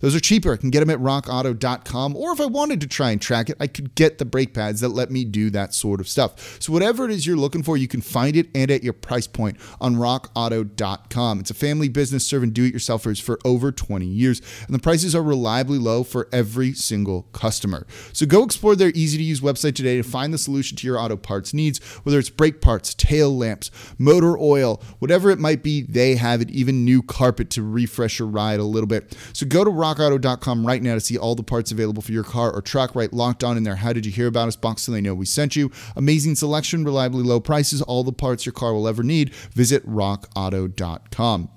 Those 0.07 0.15
are 0.15 0.21
cheaper. 0.21 0.53
I 0.53 0.57
can 0.57 0.71
get 0.71 0.87
them 0.87 0.91
at 0.91 1.01
rockauto.com. 1.01 2.15
Or 2.15 2.31
if 2.31 2.41
I 2.41 2.47
wanted 2.47 2.81
to 2.81 2.87
try 2.87 3.11
and 3.11 3.21
track 3.21 3.51
it, 3.51 3.57
I 3.59 3.67
could 3.67 3.97
get 3.97 4.19
the 4.19 4.25
brake 4.25 4.55
pads 4.55 4.81
that 4.83 4.91
let 4.91 5.11
me 5.11 5.25
do 5.25 5.51
that 5.51 5.75
sort 5.75 5.99
of 5.99 6.07
stuff. 6.07 6.63
So, 6.63 6.73
whatever 6.73 7.07
it 7.07 7.11
is 7.11 7.27
you're 7.27 7.37
looking 7.37 7.65
for, 7.65 7.77
you 7.77 7.89
can 7.89 8.01
find 8.01 8.37
it 8.37 8.47
and 8.55 8.71
at 8.71 8.85
your 8.85 8.93
price 8.93 9.27
point 9.27 9.57
on 9.81 9.97
rockauto.com. 9.97 11.41
It's 11.41 11.51
a 11.51 11.55
family 11.55 11.89
business 11.89 12.25
serving 12.25 12.53
do 12.53 12.67
it 12.67 12.75
yourselfers 12.75 13.21
for 13.21 13.41
over 13.45 13.73
20 13.73 14.07
years, 14.07 14.41
and 14.67 14.73
the 14.73 14.79
prices 14.79 15.13
are 15.17 15.25
reliably 15.25 15.79
low 15.81 16.05
for 16.05 16.29
every 16.33 16.73
single 16.73 17.23
customer. 17.33 17.85
So, 18.13 18.27
go 18.27 18.45
explore 18.45 18.77
their 18.77 18.93
easy 18.95 19.19
to 19.19 19.25
use 19.25 19.41
website 19.41 19.75
today 19.75 19.97
to 19.97 20.05
find 20.05 20.33
the 20.33 20.39
solution 20.39 20.77
to 20.77 20.87
your 20.87 21.01
auto 21.01 21.17
parts 21.17 21.53
needs, 21.53 21.85
whether 22.05 22.21
it's 22.21 22.31
brake 22.31 22.61
parts, 22.61 22.95
tail 22.95 23.37
lamps, 23.37 23.73
motor 23.99 24.39
oil, 24.39 24.81
whatever 25.01 25.31
it 25.31 25.41
might 25.41 25.65
be, 25.65 25.83
they 25.83 26.15
have 26.15 26.41
it, 26.41 26.51
even 26.51 26.85
new 26.85 27.03
carpet 27.03 27.51
to 27.51 27.63
refresh 27.65 28.21
your 28.21 28.29
ride 28.29 28.61
a 28.61 28.65
little 28.65 28.87
bit. 28.87 29.17
So, 29.33 29.45
go 29.45 29.65
to 29.65 29.71
rockauto.com 29.97 30.67
right 30.67 30.83
now 30.83 30.95
to 30.95 31.01
see 31.01 31.19
all 31.19 31.35
the 31.35 31.43
parts 31.43 31.73
available 31.73 32.03
for 32.03 32.13
your 32.13 32.25
car 32.25 32.53
or 32.53 32.63
truck. 32.63 32.95
Right 32.95 33.13
locked 33.13 33.43
on 33.43 33.57
in 33.57 33.63
there. 33.63 33.77
How 33.77 33.93
did 33.93 34.07
you 34.07 34.13
hear 34.13 34.27
about 34.27 34.49
us 34.49 34.57
box 34.57 34.83
so 34.83 34.93
they 34.93 35.01
know 35.01 35.15
we 35.15 35.27
sent 35.27 35.57
you? 35.57 35.71
Amazing 35.97 36.37
selection, 36.37 36.85
reliably 36.85 37.23
low 37.23 37.41
prices, 37.41 37.83
all 37.83 38.05
the 38.05 38.13
parts 38.13 38.47
your 38.47 38.53
car 38.53 38.73
will 38.73 38.89
ever 38.89 39.03
need. 39.03 39.35
Visit 39.35 39.87
rockauto.com. 39.89 41.51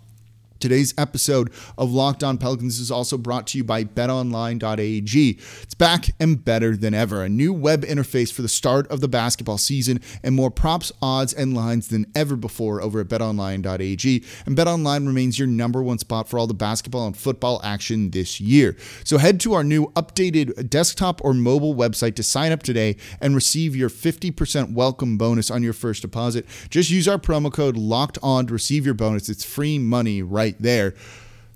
Today's 0.60 0.94
episode 0.98 1.52
of 1.78 1.94
Locked 1.94 2.22
On 2.22 2.38
Pelicans 2.38 2.80
is 2.80 2.92
also 2.92 3.18
brought 3.18 3.48
to 3.48 3.58
you 3.58 3.64
by 3.64 3.86
betonline.ag. 3.86 5.40
It's 5.62 5.74
back 5.74 6.10
and 6.20 6.44
better 6.44 6.76
than 6.76 6.94
ever. 6.94 7.24
A 7.24 7.30
new 7.30 7.54
web 7.54 7.84
interface 7.84 8.34
for 8.34 8.42
the 8.42 8.50
start 8.50 8.86
of 8.92 9.00
the 9.00 9.08
basketball 9.08 9.58
season 9.58 10.02
and 10.22 10.36
more 10.36 10.52
props, 10.52 10.92
odds, 11.02 11.34
and 11.34 11.56
lines 11.56 11.88
than 11.88 12.08
ever 12.14 12.36
before 12.36 12.82
over 12.82 13.00
at 13.00 13.08
betonline.ag. 13.08 14.24
And 14.46 14.58
betonline 14.58 15.08
remains 15.08 15.40
your 15.40 15.48
number 15.48 15.82
one 15.82 15.98
spot 15.98 16.28
for 16.28 16.38
all 16.38 16.48
the 16.48 16.54
basketball 16.54 17.08
and 17.08 17.16
football 17.16 17.62
action 17.64 18.12
this 18.12 18.42
year. 18.42 18.76
So 19.06 19.18
head 19.18 19.40
to 19.42 19.54
our 19.54 19.64
new 19.64 19.88
updated 19.92 20.70
desktop 20.70 21.24
or 21.24 21.34
mobile 21.34 21.74
website 21.74 22.16
to 22.16 22.24
sign 22.24 22.52
up 22.52 22.64
today 22.64 22.98
and 23.22 23.34
receive 23.34 23.76
your 23.76 23.90
50% 23.90 24.74
welcome 24.74 25.18
bonus 25.18 25.50
on 25.50 25.64
your 25.64 25.74
first 25.74 26.02
deposit. 26.02 26.46
Just 26.70 26.90
use 26.90 27.08
our 27.08 27.18
promo 27.18 27.52
code 27.52 27.78
LOCKED 27.78 28.18
ON 28.22 28.48
to 28.48 28.54
receive 28.54 28.86
your 28.86 28.94
bonus. 28.94 29.30
It's 29.30 29.46
free 29.46 29.80
money 29.80 30.22
right 30.22 30.49
right 30.50 30.62
there. 30.62 30.94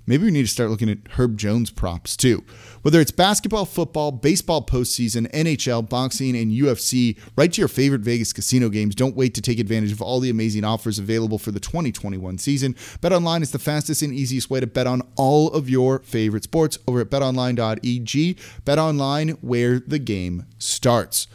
Maybe 0.06 0.24
we 0.24 0.30
need 0.30 0.42
to 0.42 0.48
start 0.48 0.68
looking 0.68 0.90
at 0.90 0.98
Herb 1.12 1.38
Jones 1.38 1.70
props 1.70 2.14
too. 2.14 2.44
Whether 2.82 3.00
it's 3.00 3.10
basketball, 3.10 3.64
football, 3.64 4.12
baseball 4.12 4.60
postseason, 4.60 5.30
NHL, 5.32 5.88
boxing, 5.88 6.36
and 6.36 6.52
UFC, 6.52 7.18
right 7.36 7.50
to 7.50 7.60
your 7.62 7.68
favorite 7.68 8.02
Vegas 8.02 8.34
casino 8.34 8.68
games. 8.68 8.94
Don't 8.94 9.16
wait 9.16 9.32
to 9.34 9.40
take 9.40 9.58
advantage 9.58 9.92
of 9.92 10.02
all 10.02 10.20
the 10.20 10.28
amazing 10.28 10.62
offers 10.62 10.98
available 10.98 11.38
for 11.38 11.52
the 11.52 11.60
2021 11.60 12.36
season. 12.36 12.74
BetOnline 13.00 13.40
is 13.40 13.52
the 13.52 13.58
fastest 13.58 14.02
and 14.02 14.12
easiest 14.12 14.50
way 14.50 14.60
to 14.60 14.66
bet 14.66 14.86
on 14.86 15.00
all 15.16 15.50
of 15.52 15.70
your 15.70 16.00
favorite 16.00 16.44
sports 16.44 16.78
over 16.86 17.00
at 17.00 17.08
betonline.ag. 17.08 18.36
BetOnline, 18.66 19.38
where 19.40 19.80
the 19.80 19.98
game 19.98 20.44
starts. 20.58 21.28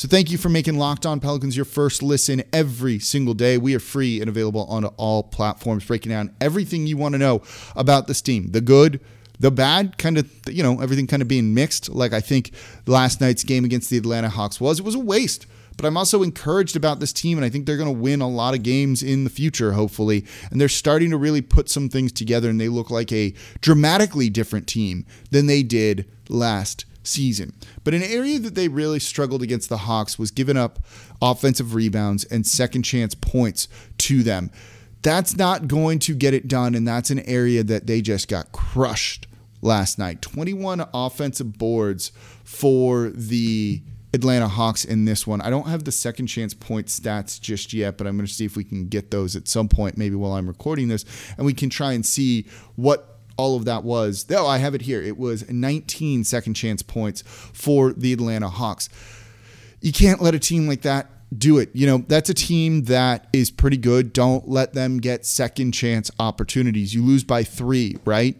So 0.00 0.08
thank 0.08 0.30
you 0.30 0.38
for 0.38 0.48
making 0.48 0.78
Locked 0.78 1.04
On 1.04 1.20
Pelicans 1.20 1.54
your 1.54 1.66
first 1.66 2.02
listen 2.02 2.42
every 2.54 2.98
single 2.98 3.34
day. 3.34 3.58
We 3.58 3.74
are 3.74 3.78
free 3.78 4.18
and 4.22 4.30
available 4.30 4.64
on 4.64 4.86
all 4.86 5.22
platforms, 5.22 5.84
breaking 5.84 6.08
down 6.08 6.34
everything 6.40 6.86
you 6.86 6.96
want 6.96 7.12
to 7.12 7.18
know 7.18 7.42
about 7.76 8.06
this 8.06 8.22
team 8.22 8.52
the 8.52 8.62
good, 8.62 9.00
the 9.40 9.50
bad, 9.50 9.98
kind 9.98 10.16
of, 10.16 10.26
you 10.48 10.62
know, 10.62 10.80
everything 10.80 11.06
kind 11.06 11.20
of 11.20 11.28
being 11.28 11.52
mixed, 11.52 11.90
like 11.90 12.14
I 12.14 12.20
think 12.20 12.52
last 12.86 13.20
night's 13.20 13.44
game 13.44 13.62
against 13.66 13.90
the 13.90 13.98
Atlanta 13.98 14.30
Hawks 14.30 14.58
was. 14.58 14.80
It 14.80 14.86
was 14.86 14.94
a 14.94 14.98
waste. 15.00 15.44
But 15.76 15.84
I'm 15.84 15.98
also 15.98 16.22
encouraged 16.22 16.76
about 16.76 16.98
this 17.00 17.12
team, 17.12 17.36
and 17.36 17.44
I 17.44 17.50
think 17.50 17.66
they're 17.66 17.76
going 17.76 17.94
to 17.94 18.00
win 18.00 18.22
a 18.22 18.28
lot 18.28 18.54
of 18.54 18.62
games 18.62 19.02
in 19.02 19.24
the 19.24 19.30
future, 19.30 19.72
hopefully. 19.72 20.24
And 20.50 20.58
they're 20.58 20.70
starting 20.70 21.10
to 21.10 21.18
really 21.18 21.42
put 21.42 21.68
some 21.68 21.90
things 21.90 22.10
together, 22.10 22.48
and 22.48 22.58
they 22.58 22.70
look 22.70 22.90
like 22.90 23.12
a 23.12 23.34
dramatically 23.60 24.30
different 24.30 24.66
team 24.66 25.04
than 25.30 25.46
they 25.46 25.62
did 25.62 26.10
last 26.30 26.86
season. 27.02 27.54
But 27.84 27.94
an 27.94 28.02
area 28.02 28.38
that 28.38 28.54
they 28.54 28.68
really 28.68 29.00
struggled 29.00 29.42
against 29.42 29.68
the 29.68 29.78
Hawks 29.78 30.18
was 30.18 30.30
giving 30.30 30.56
up 30.56 30.78
offensive 31.20 31.74
rebounds 31.74 32.24
and 32.24 32.46
second 32.46 32.82
chance 32.82 33.14
points 33.14 33.68
to 33.98 34.22
them. 34.22 34.50
That's 35.02 35.36
not 35.36 35.66
going 35.66 35.98
to 36.00 36.14
get 36.14 36.34
it 36.34 36.46
done, 36.46 36.74
and 36.74 36.86
that's 36.86 37.10
an 37.10 37.20
area 37.20 37.62
that 37.64 37.86
they 37.86 38.02
just 38.02 38.28
got 38.28 38.52
crushed 38.52 39.26
last 39.62 39.98
night. 39.98 40.20
21 40.20 40.86
offensive 40.92 41.56
boards 41.56 42.12
for 42.44 43.10
the 43.10 43.82
Atlanta 44.12 44.48
Hawks 44.48 44.84
in 44.84 45.04
this 45.04 45.26
one. 45.26 45.40
I 45.40 45.50
don't 45.50 45.68
have 45.68 45.84
the 45.84 45.92
second 45.92 46.26
chance 46.26 46.52
point 46.52 46.88
stats 46.88 47.40
just 47.40 47.72
yet, 47.72 47.96
but 47.96 48.06
I'm 48.06 48.16
going 48.16 48.26
to 48.26 48.32
see 48.32 48.44
if 48.44 48.56
we 48.56 48.64
can 48.64 48.88
get 48.88 49.10
those 49.10 49.36
at 49.36 49.48
some 49.48 49.68
point, 49.68 49.96
maybe 49.96 50.16
while 50.16 50.32
I'm 50.32 50.48
recording 50.48 50.88
this, 50.88 51.04
and 51.36 51.46
we 51.46 51.54
can 51.54 51.70
try 51.70 51.92
and 51.92 52.04
see 52.04 52.46
what 52.76 53.09
all 53.40 53.56
of 53.56 53.64
that 53.64 53.82
was. 53.82 54.26
Oh, 54.30 54.46
I 54.46 54.58
have 54.58 54.74
it 54.74 54.82
here. 54.82 55.02
It 55.02 55.16
was 55.16 55.48
19 55.48 56.24
second 56.24 56.54
chance 56.54 56.82
points 56.82 57.22
for 57.22 57.92
the 57.92 58.12
Atlanta 58.12 58.50
Hawks. 58.50 58.90
You 59.80 59.92
can't 59.92 60.20
let 60.20 60.34
a 60.34 60.38
team 60.38 60.68
like 60.68 60.82
that 60.82 61.10
do 61.36 61.58
it. 61.58 61.70
You 61.72 61.86
know, 61.86 62.04
that's 62.06 62.28
a 62.28 62.34
team 62.34 62.82
that 62.84 63.28
is 63.32 63.50
pretty 63.50 63.78
good. 63.78 64.12
Don't 64.12 64.46
let 64.46 64.74
them 64.74 64.98
get 64.98 65.24
second 65.24 65.72
chance 65.72 66.10
opportunities. 66.18 66.94
You 66.94 67.02
lose 67.02 67.24
by 67.24 67.42
three, 67.42 67.96
right? 68.04 68.36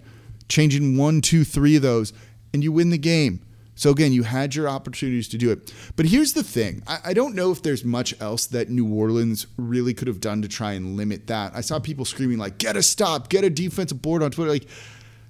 Changing 0.49 0.99
one, 0.99 1.23
two, 1.23 1.45
three 1.45 1.76
of 1.76 1.83
those, 1.83 2.12
and 2.52 2.62
you 2.62 2.73
win 2.73 2.90
the 2.90 2.99
game. 2.99 3.40
So 3.80 3.88
again, 3.88 4.12
you 4.12 4.25
had 4.25 4.54
your 4.54 4.68
opportunities 4.68 5.26
to 5.28 5.38
do 5.38 5.50
it. 5.50 5.72
But 5.96 6.04
here's 6.04 6.34
the 6.34 6.42
thing 6.42 6.82
I, 6.87 6.99
I, 7.06 7.14
don't 7.14 7.34
know 7.34 7.50
if 7.50 7.62
there's 7.62 7.82
much 7.82 8.12
else 8.20 8.44
that 8.49 8.68
New 8.68 8.87
Orleans 8.87 9.46
really 9.56 9.94
could 9.94 10.06
have 10.06 10.20
done 10.20 10.42
to 10.42 10.49
try 10.49 10.72
and 10.72 10.99
limit 10.99 11.28
that. 11.28 11.56
I 11.56 11.62
saw 11.62 11.78
people 11.78 12.04
screaming, 12.04 12.37
like, 12.37 12.58
get 12.58 12.76
a 12.76 12.82
stop, 12.82 13.30
get 13.30 13.42
a 13.42 13.49
defensive 13.49 14.02
board 14.02 14.22
on 14.22 14.32
Twitter. 14.32 14.50
Like, 14.50 14.68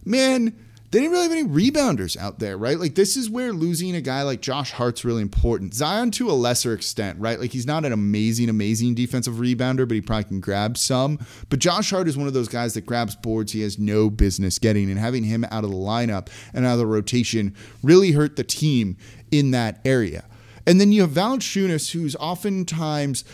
man, 0.05 0.53
they 0.91 0.99
didn't 0.99 1.13
really 1.13 1.23
have 1.23 1.33
any 1.33 1.45
rebounders 1.45 2.17
out 2.17 2.41
there, 2.41 2.57
right? 2.57 2.79
Like 2.79 2.97
this 2.97 3.17
is 3.17 3.31
where 3.31 3.53
losing 3.53 3.95
a 3.95 4.01
guy 4.01 4.23
like 4.23 4.41
Josh 4.41 4.73
Hart's 4.73 5.05
really 5.05 5.23
important. 5.23 5.73
Zion 5.73 6.11
to 6.13 6.29
a 6.29 6.33
lesser 6.33 6.75
extent, 6.75 7.21
right? 7.21 7.39
Like 7.39 7.53
he's 7.53 7.67
not 7.67 7.85
an 7.85 7.93
amazing, 7.93 8.49
amazing 8.49 8.95
defensive 8.95 9.35
rebounder, 9.35 9.87
but 9.87 9.95
he 9.95 10.01
probably 10.01 10.25
can 10.25 10.41
grab 10.41 10.77
some. 10.77 11.25
But 11.49 11.61
Josh 11.61 11.91
Hart 11.91 12.09
is 12.09 12.17
one 12.17 12.27
of 12.27 12.35
those 12.35 12.49
guys 12.49 12.75
that 12.75 12.87
grabs 12.87 13.15
boards 13.15 13.53
he 13.53 13.63
has 13.63 13.79
no 13.79 14.11
business 14.11 14.59
getting, 14.59 14.91
and 14.91 14.99
having 14.99 15.23
him 15.23 15.45
out 15.45 15.65
of 15.65 15.71
the 15.71 15.77
lineup 15.77 16.29
and 16.53 16.67
out 16.67 16.73
of 16.73 16.79
the 16.79 16.87
rotation 16.87 17.55
really 17.83 18.13
hurt 18.13 18.35
the 18.35 18.45
team 18.45 18.97
in 19.31 19.53
that 19.53 19.81
area. 19.85 20.25
And 20.67 20.81
then 20.81 20.93
you 20.93 21.03
have 21.03 21.11
Valanciunas, 21.11 21.93
who's 21.93 22.17
oftentimes 22.17 23.25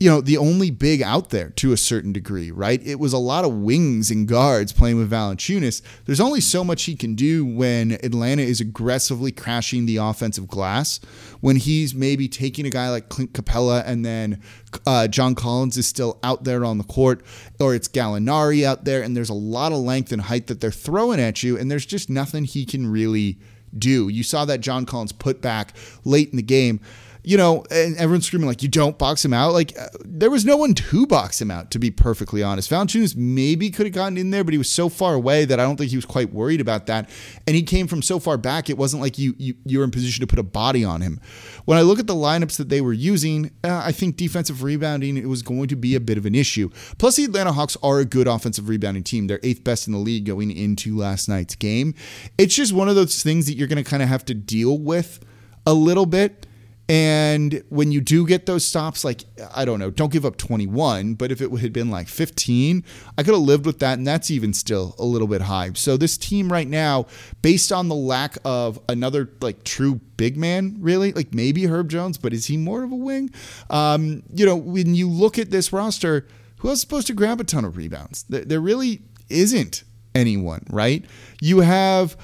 you 0.00 0.08
know, 0.08 0.22
the 0.22 0.38
only 0.38 0.70
big 0.70 1.02
out 1.02 1.28
there 1.28 1.50
to 1.50 1.72
a 1.72 1.76
certain 1.76 2.10
degree, 2.10 2.50
right? 2.50 2.80
It 2.82 2.98
was 2.98 3.12
a 3.12 3.18
lot 3.18 3.44
of 3.44 3.52
wings 3.52 4.10
and 4.10 4.26
guards 4.26 4.72
playing 4.72 4.96
with 4.96 5.10
Valanciunas. 5.10 5.82
There's 6.06 6.20
only 6.20 6.40
so 6.40 6.64
much 6.64 6.84
he 6.84 6.96
can 6.96 7.14
do 7.14 7.44
when 7.44 7.92
Atlanta 7.92 8.40
is 8.40 8.62
aggressively 8.62 9.30
crashing 9.30 9.84
the 9.84 9.98
offensive 9.98 10.48
glass. 10.48 11.00
When 11.40 11.56
he's 11.56 11.94
maybe 11.94 12.28
taking 12.28 12.64
a 12.64 12.70
guy 12.70 12.88
like 12.88 13.10
Clint 13.10 13.34
Capela 13.34 13.82
and 13.84 14.02
then 14.02 14.40
uh, 14.86 15.06
John 15.06 15.34
Collins 15.34 15.76
is 15.76 15.86
still 15.86 16.18
out 16.22 16.44
there 16.44 16.64
on 16.64 16.78
the 16.78 16.84
court, 16.84 17.22
or 17.60 17.74
it's 17.74 17.86
Gallinari 17.86 18.64
out 18.64 18.86
there, 18.86 19.02
and 19.02 19.14
there's 19.14 19.28
a 19.28 19.34
lot 19.34 19.70
of 19.70 19.78
length 19.78 20.12
and 20.12 20.22
height 20.22 20.46
that 20.46 20.62
they're 20.62 20.70
throwing 20.70 21.20
at 21.20 21.42
you, 21.42 21.58
and 21.58 21.70
there's 21.70 21.86
just 21.86 22.08
nothing 22.08 22.44
he 22.44 22.64
can 22.64 22.86
really 22.90 23.38
do. 23.76 24.08
You 24.08 24.22
saw 24.22 24.46
that 24.46 24.62
John 24.62 24.86
Collins 24.86 25.12
put 25.12 25.42
back 25.42 25.74
late 26.04 26.30
in 26.30 26.36
the 26.38 26.42
game 26.42 26.80
you 27.22 27.36
know, 27.36 27.64
and 27.70 27.96
everyone's 27.96 28.26
screaming 28.26 28.48
like, 28.48 28.62
"You 28.62 28.68
don't 28.68 28.98
box 28.98 29.24
him 29.24 29.32
out." 29.32 29.52
Like, 29.52 29.78
uh, 29.78 29.88
there 30.04 30.30
was 30.30 30.44
no 30.44 30.56
one 30.56 30.74
to 30.74 31.06
box 31.06 31.40
him 31.40 31.50
out. 31.50 31.70
To 31.72 31.78
be 31.78 31.90
perfectly 31.90 32.42
honest, 32.42 32.70
Valanciunas 32.70 33.16
maybe 33.16 33.70
could 33.70 33.86
have 33.86 33.94
gotten 33.94 34.16
in 34.16 34.30
there, 34.30 34.44
but 34.44 34.52
he 34.52 34.58
was 34.58 34.70
so 34.70 34.88
far 34.88 35.14
away 35.14 35.44
that 35.44 35.60
I 35.60 35.64
don't 35.64 35.76
think 35.76 35.90
he 35.90 35.96
was 35.96 36.06
quite 36.06 36.32
worried 36.32 36.60
about 36.60 36.86
that. 36.86 37.10
And 37.46 37.54
he 37.54 37.62
came 37.62 37.86
from 37.86 38.02
so 38.02 38.18
far 38.18 38.36
back; 38.36 38.70
it 38.70 38.78
wasn't 38.78 39.02
like 39.02 39.18
you 39.18 39.34
you, 39.38 39.54
you 39.64 39.78
were 39.78 39.84
in 39.84 39.90
position 39.90 40.20
to 40.22 40.26
put 40.26 40.38
a 40.38 40.44
body 40.44 40.84
on 40.84 41.00
him. 41.00 41.20
When 41.66 41.78
I 41.78 41.82
look 41.82 41.98
at 41.98 42.06
the 42.06 42.14
lineups 42.14 42.56
that 42.56 42.68
they 42.68 42.80
were 42.80 42.92
using, 42.92 43.50
uh, 43.64 43.82
I 43.84 43.92
think 43.92 44.16
defensive 44.16 44.62
rebounding 44.62 45.16
it 45.16 45.28
was 45.28 45.42
going 45.42 45.68
to 45.68 45.76
be 45.76 45.94
a 45.94 46.00
bit 46.00 46.18
of 46.18 46.26
an 46.26 46.34
issue. 46.34 46.70
Plus, 46.98 47.16
the 47.16 47.24
Atlanta 47.24 47.52
Hawks 47.52 47.76
are 47.82 47.98
a 47.98 48.04
good 48.04 48.28
offensive 48.28 48.68
rebounding 48.68 49.04
team; 49.04 49.26
they're 49.26 49.40
eighth 49.42 49.64
best 49.64 49.86
in 49.86 49.92
the 49.92 49.98
league 49.98 50.24
going 50.24 50.50
into 50.50 50.96
last 50.96 51.28
night's 51.28 51.54
game. 51.54 51.94
It's 52.38 52.54
just 52.54 52.72
one 52.72 52.88
of 52.88 52.94
those 52.94 53.22
things 53.22 53.46
that 53.46 53.54
you're 53.54 53.68
going 53.68 53.82
to 53.82 53.88
kind 53.88 54.02
of 54.02 54.08
have 54.08 54.24
to 54.26 54.34
deal 54.34 54.78
with 54.78 55.20
a 55.66 55.74
little 55.74 56.06
bit 56.06 56.46
and 56.90 57.62
when 57.68 57.92
you 57.92 58.00
do 58.00 58.26
get 58.26 58.46
those 58.46 58.64
stops, 58.64 59.04
like, 59.04 59.22
I 59.54 59.64
don't 59.64 59.78
know, 59.78 59.92
don't 59.92 60.10
give 60.10 60.26
up 60.26 60.36
21, 60.36 61.14
but 61.14 61.30
if 61.30 61.40
it 61.40 61.48
had 61.60 61.72
been 61.72 61.88
like 61.88 62.08
15, 62.08 62.82
I 63.16 63.22
could 63.22 63.32
have 63.32 63.44
lived 63.44 63.64
with 63.64 63.78
that. 63.78 63.96
And 63.96 64.04
that's 64.04 64.28
even 64.28 64.52
still 64.52 64.96
a 64.98 65.04
little 65.04 65.28
bit 65.28 65.42
high. 65.42 65.70
So 65.74 65.96
this 65.96 66.18
team 66.18 66.50
right 66.50 66.66
now, 66.66 67.06
based 67.42 67.70
on 67.70 67.86
the 67.86 67.94
lack 67.94 68.38
of 68.44 68.80
another 68.88 69.30
like 69.40 69.62
true 69.62 70.00
big 70.16 70.36
man, 70.36 70.78
really, 70.80 71.12
like 71.12 71.32
maybe 71.32 71.64
Herb 71.68 71.90
Jones, 71.90 72.18
but 72.18 72.32
is 72.32 72.46
he 72.46 72.56
more 72.56 72.82
of 72.82 72.90
a 72.90 72.96
wing? 72.96 73.30
Um, 73.70 74.24
you 74.34 74.44
know, 74.44 74.56
when 74.56 74.96
you 74.96 75.08
look 75.08 75.38
at 75.38 75.52
this 75.52 75.72
roster, 75.72 76.26
who 76.56 76.70
else 76.70 76.78
is 76.78 76.80
supposed 76.80 77.06
to 77.06 77.14
grab 77.14 77.40
a 77.40 77.44
ton 77.44 77.64
of 77.64 77.76
rebounds? 77.76 78.24
There 78.28 78.60
really 78.60 79.02
isn't 79.28 79.84
anyone, 80.12 80.66
right? 80.68 81.04
You 81.40 81.60
have 81.60 82.16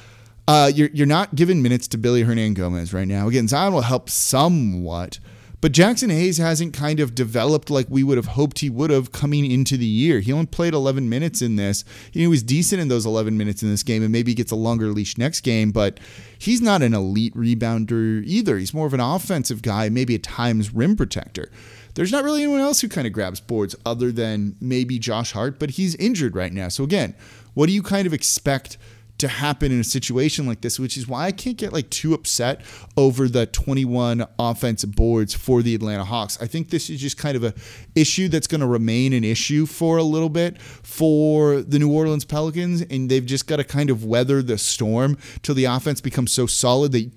uh, 0.49 0.71
you're 0.73 0.91
you're 0.93 1.07
not 1.07 1.35
giving 1.35 1.63
minutes 1.63 1.89
to 1.89 1.99
Willy 1.99 2.25
Hernangomez 2.25 2.95
right 2.95 3.09
now. 3.09 3.29
Again, 3.29 3.49
Zion 3.49 3.73
will 3.73 3.81
help 3.81 4.09
somewhat, 4.09 5.19
but 5.61 5.73
Jaxson 5.73 6.13
Hayes 6.13 6.39
hasn't 6.39 6.73
kind 6.73 7.01
of 7.01 7.15
developed 7.17 7.69
like 7.69 7.87
we 7.89 8.05
would 8.05 8.17
have 8.17 8.27
hoped 8.27 8.61
he 8.61 8.71
would 8.71 8.91
have 8.91 9.11
coming 9.11 9.51
into 9.51 9.77
the 9.77 9.87
year. 9.87 10.21
He 10.21 10.33
only 10.33 10.47
played 10.47 10.73
11 10.73 11.09
minutes 11.09 11.43
in 11.43 11.57
this. 11.57 11.85
He 12.13 12.27
was 12.29 12.45
decent 12.45 12.81
in 12.81 12.87
those 12.87 13.07
11 13.07 13.37
minutes 13.37 13.63
in 13.63 13.71
this 13.71 13.83
game, 13.83 14.05
and 14.05 14.13
maybe 14.13 14.35
gets 14.35 14.53
a 14.53 14.57
longer 14.57 14.87
leash 14.89 15.19
next 15.19 15.41
game. 15.41 15.73
But 15.73 15.99
he's 16.39 16.61
not 16.63 16.83
an 16.83 16.95
elite 16.95 17.35
rebounder 17.35 18.23
either. 18.25 18.57
He's 18.59 18.75
more 18.75 18.87
of 18.87 18.95
an 18.95 19.01
offensive 19.01 19.63
guy, 19.63 19.89
maybe 19.89 20.15
at 20.15 20.23
times 20.23 20.73
rim 20.73 20.95
protector. 20.95 21.51
There's 21.95 22.13
not 22.13 22.23
really 22.23 22.43
anyone 22.43 22.61
else 22.61 22.83
who 22.83 22.89
kind 22.89 23.07
of 23.07 23.13
grabs 23.13 23.41
boards 23.41 23.75
other 23.85 24.13
than 24.13 24.55
maybe 24.61 24.99
Josh 25.01 25.33
Hart, 25.33 25.59
but 25.59 25.71
he's 25.71 25.97
injured 25.97 26.37
right 26.37 26.53
now. 26.53 26.69
So 26.69 26.85
again, 26.85 27.17
what 27.55 27.67
do 27.67 27.73
you 27.73 27.83
kind 27.83 28.07
of 28.07 28.13
expect? 28.13 28.77
To 29.19 29.29
happen 29.29 29.73
in 29.73 29.81
a 29.81 29.85
situation 29.85 30.47
like 30.47 30.61
this, 30.61 30.79
which 30.79 30.97
is 30.97 31.09
why 31.09 31.27
I 31.27 31.33
can't 31.33 31.57
get 31.57 31.73
like 31.73 31.89
too 31.91 32.13
upset 32.13 32.61
over 32.97 33.29
the 33.29 33.47
21 33.47 34.27
offensive 34.39 34.95
boards 34.95 35.35
for 35.35 35.63
the 35.63 35.75
Atlanta 35.75 36.05
Hawks. 36.05 36.41
I 36.41 36.47
think 36.47 36.71
this 36.71 36.91
is 36.91 37.01
just 37.01 37.17
kind 37.17 37.37
of 37.37 37.45
a 37.45 37.55
issue 37.95 38.29
that's 38.29 38.47
going 38.47 38.61
to 38.61 38.67
remain 38.67 39.13
an 39.13 39.25
issue 39.25 39.65
for 39.67 39.97
a 39.97 40.03
little 40.03 40.29
bit 40.29 40.61
for 40.61 41.63
the 41.63 41.79
New 41.79 41.91
Orleans 41.91 42.25
Pelicans, 42.25 42.83
and 42.83 43.11
they've 43.11 43.25
just 43.25 43.47
got 43.47 43.57
to 43.57 43.65
kind 43.65 43.91
of 43.91 44.05
weather 44.05 44.43
the 44.43 44.59
storm 44.59 45.17
till 45.43 45.55
the 45.55 45.65
offense 45.65 46.01
becomes 46.01 46.33
so 46.33 46.47
solid 46.47 46.93
that 46.93 47.11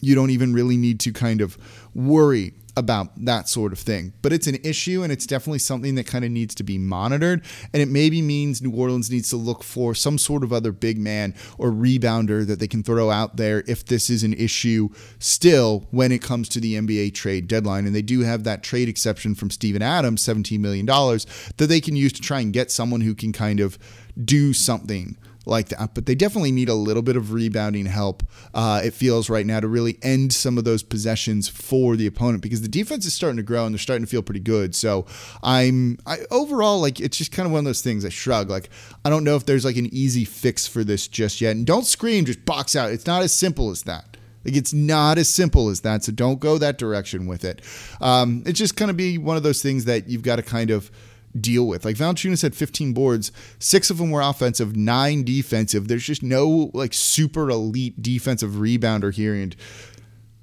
you 0.00 0.14
don't 0.14 0.30
even 0.30 0.52
really 0.52 0.76
need 0.76 1.00
to 1.00 1.12
kind 1.12 1.40
of 1.40 1.58
worry 1.94 2.54
about 2.78 3.24
that 3.24 3.48
sort 3.48 3.72
of 3.72 3.78
thing. 3.78 4.12
But 4.22 4.32
it's 4.32 4.46
an 4.46 4.56
issue 4.64 5.02
and 5.02 5.12
it's 5.12 5.26
definitely 5.26 5.58
something 5.58 5.94
that 5.96 6.06
kind 6.06 6.24
of 6.24 6.30
needs 6.30 6.54
to 6.56 6.62
be 6.62 6.78
monitored. 6.78 7.44
And 7.72 7.82
it 7.82 7.88
maybe 7.88 8.22
means 8.22 8.62
New 8.62 8.70
Orleans 8.70 9.10
needs 9.10 9.30
to 9.30 9.36
look 9.36 9.62
for 9.62 9.94
some 9.94 10.16
sort 10.18 10.44
of 10.44 10.52
other 10.52 10.72
big 10.72 10.98
man 10.98 11.34
or 11.58 11.70
rebounder 11.70 12.46
that 12.46 12.60
they 12.60 12.68
can 12.68 12.82
throw 12.82 13.10
out 13.10 13.36
there 13.36 13.64
if 13.66 13.84
this 13.84 14.08
is 14.08 14.22
an 14.22 14.34
issue 14.34 14.88
still 15.18 15.86
when 15.90 16.12
it 16.12 16.22
comes 16.22 16.48
to 16.50 16.60
the 16.60 16.74
NBA 16.74 17.14
trade 17.14 17.48
deadline. 17.48 17.86
And 17.86 17.94
they 17.94 18.02
do 18.02 18.20
have 18.20 18.44
that 18.44 18.62
trade 18.62 18.88
exception 18.88 19.34
from 19.34 19.50
Steven 19.50 19.82
Adams, 19.82 20.24
$17 20.24 20.60
million, 20.60 20.86
that 20.86 21.66
they 21.68 21.80
can 21.80 21.96
use 21.96 22.12
to 22.14 22.22
try 22.22 22.40
and 22.40 22.52
get 22.52 22.70
someone 22.70 23.00
who 23.00 23.14
can 23.14 23.32
kind 23.32 23.60
of 23.60 23.78
do 24.24 24.52
something 24.52 25.16
like 25.46 25.68
that. 25.68 25.94
But 25.94 26.06
they 26.06 26.14
definitely 26.14 26.52
need 26.52 26.68
a 26.68 26.74
little 26.74 27.02
bit 27.02 27.16
of 27.16 27.32
rebounding 27.32 27.86
help, 27.86 28.22
uh, 28.54 28.80
it 28.84 28.94
feels 28.94 29.30
right 29.30 29.46
now, 29.46 29.60
to 29.60 29.68
really 29.68 29.98
end 30.02 30.32
some 30.32 30.58
of 30.58 30.64
those 30.64 30.82
possessions 30.82 31.48
for 31.48 31.96
the 31.96 32.06
opponent 32.06 32.42
because 32.42 32.62
the 32.62 32.68
defense 32.68 33.06
is 33.06 33.14
starting 33.14 33.36
to 33.36 33.42
grow 33.42 33.64
and 33.64 33.74
they're 33.74 33.78
starting 33.78 34.04
to 34.04 34.10
feel 34.10 34.22
pretty 34.22 34.40
good. 34.40 34.74
So 34.74 35.06
I'm 35.42 35.98
I, 36.06 36.18
overall, 36.30 36.80
like, 36.80 37.00
it's 37.00 37.16
just 37.16 37.32
kind 37.32 37.46
of 37.46 37.52
one 37.52 37.60
of 37.60 37.64
those 37.64 37.82
things 37.82 38.04
I 38.04 38.10
shrug. 38.10 38.50
Like, 38.50 38.70
I 39.04 39.10
don't 39.10 39.24
know 39.24 39.36
if 39.36 39.46
there's 39.46 39.64
like 39.64 39.76
an 39.76 39.88
easy 39.92 40.24
fix 40.24 40.66
for 40.66 40.84
this 40.84 41.08
just 41.08 41.40
yet. 41.40 41.56
And 41.56 41.66
don't 41.66 41.86
scream, 41.86 42.24
just 42.24 42.44
box 42.44 42.76
out. 42.76 42.90
It's 42.92 43.06
not 43.06 43.22
as 43.22 43.32
simple 43.32 43.70
as 43.70 43.82
that. 43.82 44.16
Like 44.44 44.56
it's 44.56 44.72
not 44.72 45.18
as 45.18 45.28
simple 45.28 45.68
as 45.68 45.80
that, 45.80 46.04
so 46.04 46.12
don't 46.12 46.40
go 46.40 46.58
that 46.58 46.78
direction 46.78 47.26
with 47.26 47.44
it. 47.44 47.60
Um, 48.00 48.42
it's 48.46 48.58
just 48.58 48.76
going 48.76 48.86
to 48.88 48.94
be 48.94 49.18
one 49.18 49.36
of 49.36 49.42
those 49.42 49.60
things 49.62 49.84
that 49.86 50.08
you've 50.08 50.22
got 50.22 50.36
to 50.36 50.42
kind 50.42 50.70
of 50.70 50.90
deal 51.38 51.66
with. 51.66 51.84
Like 51.84 51.96
Valanciunas 51.96 52.42
had 52.42 52.54
15 52.54 52.92
boards, 52.92 53.32
six 53.58 53.90
of 53.90 53.98
them 53.98 54.10
were 54.10 54.20
offensive, 54.20 54.76
nine 54.76 55.24
defensive. 55.24 55.88
There's 55.88 56.04
just 56.04 56.22
no 56.22 56.70
like 56.74 56.94
super 56.94 57.50
elite 57.50 58.02
defensive 58.02 58.52
rebounder 58.52 59.12
here, 59.12 59.34
and 59.34 59.54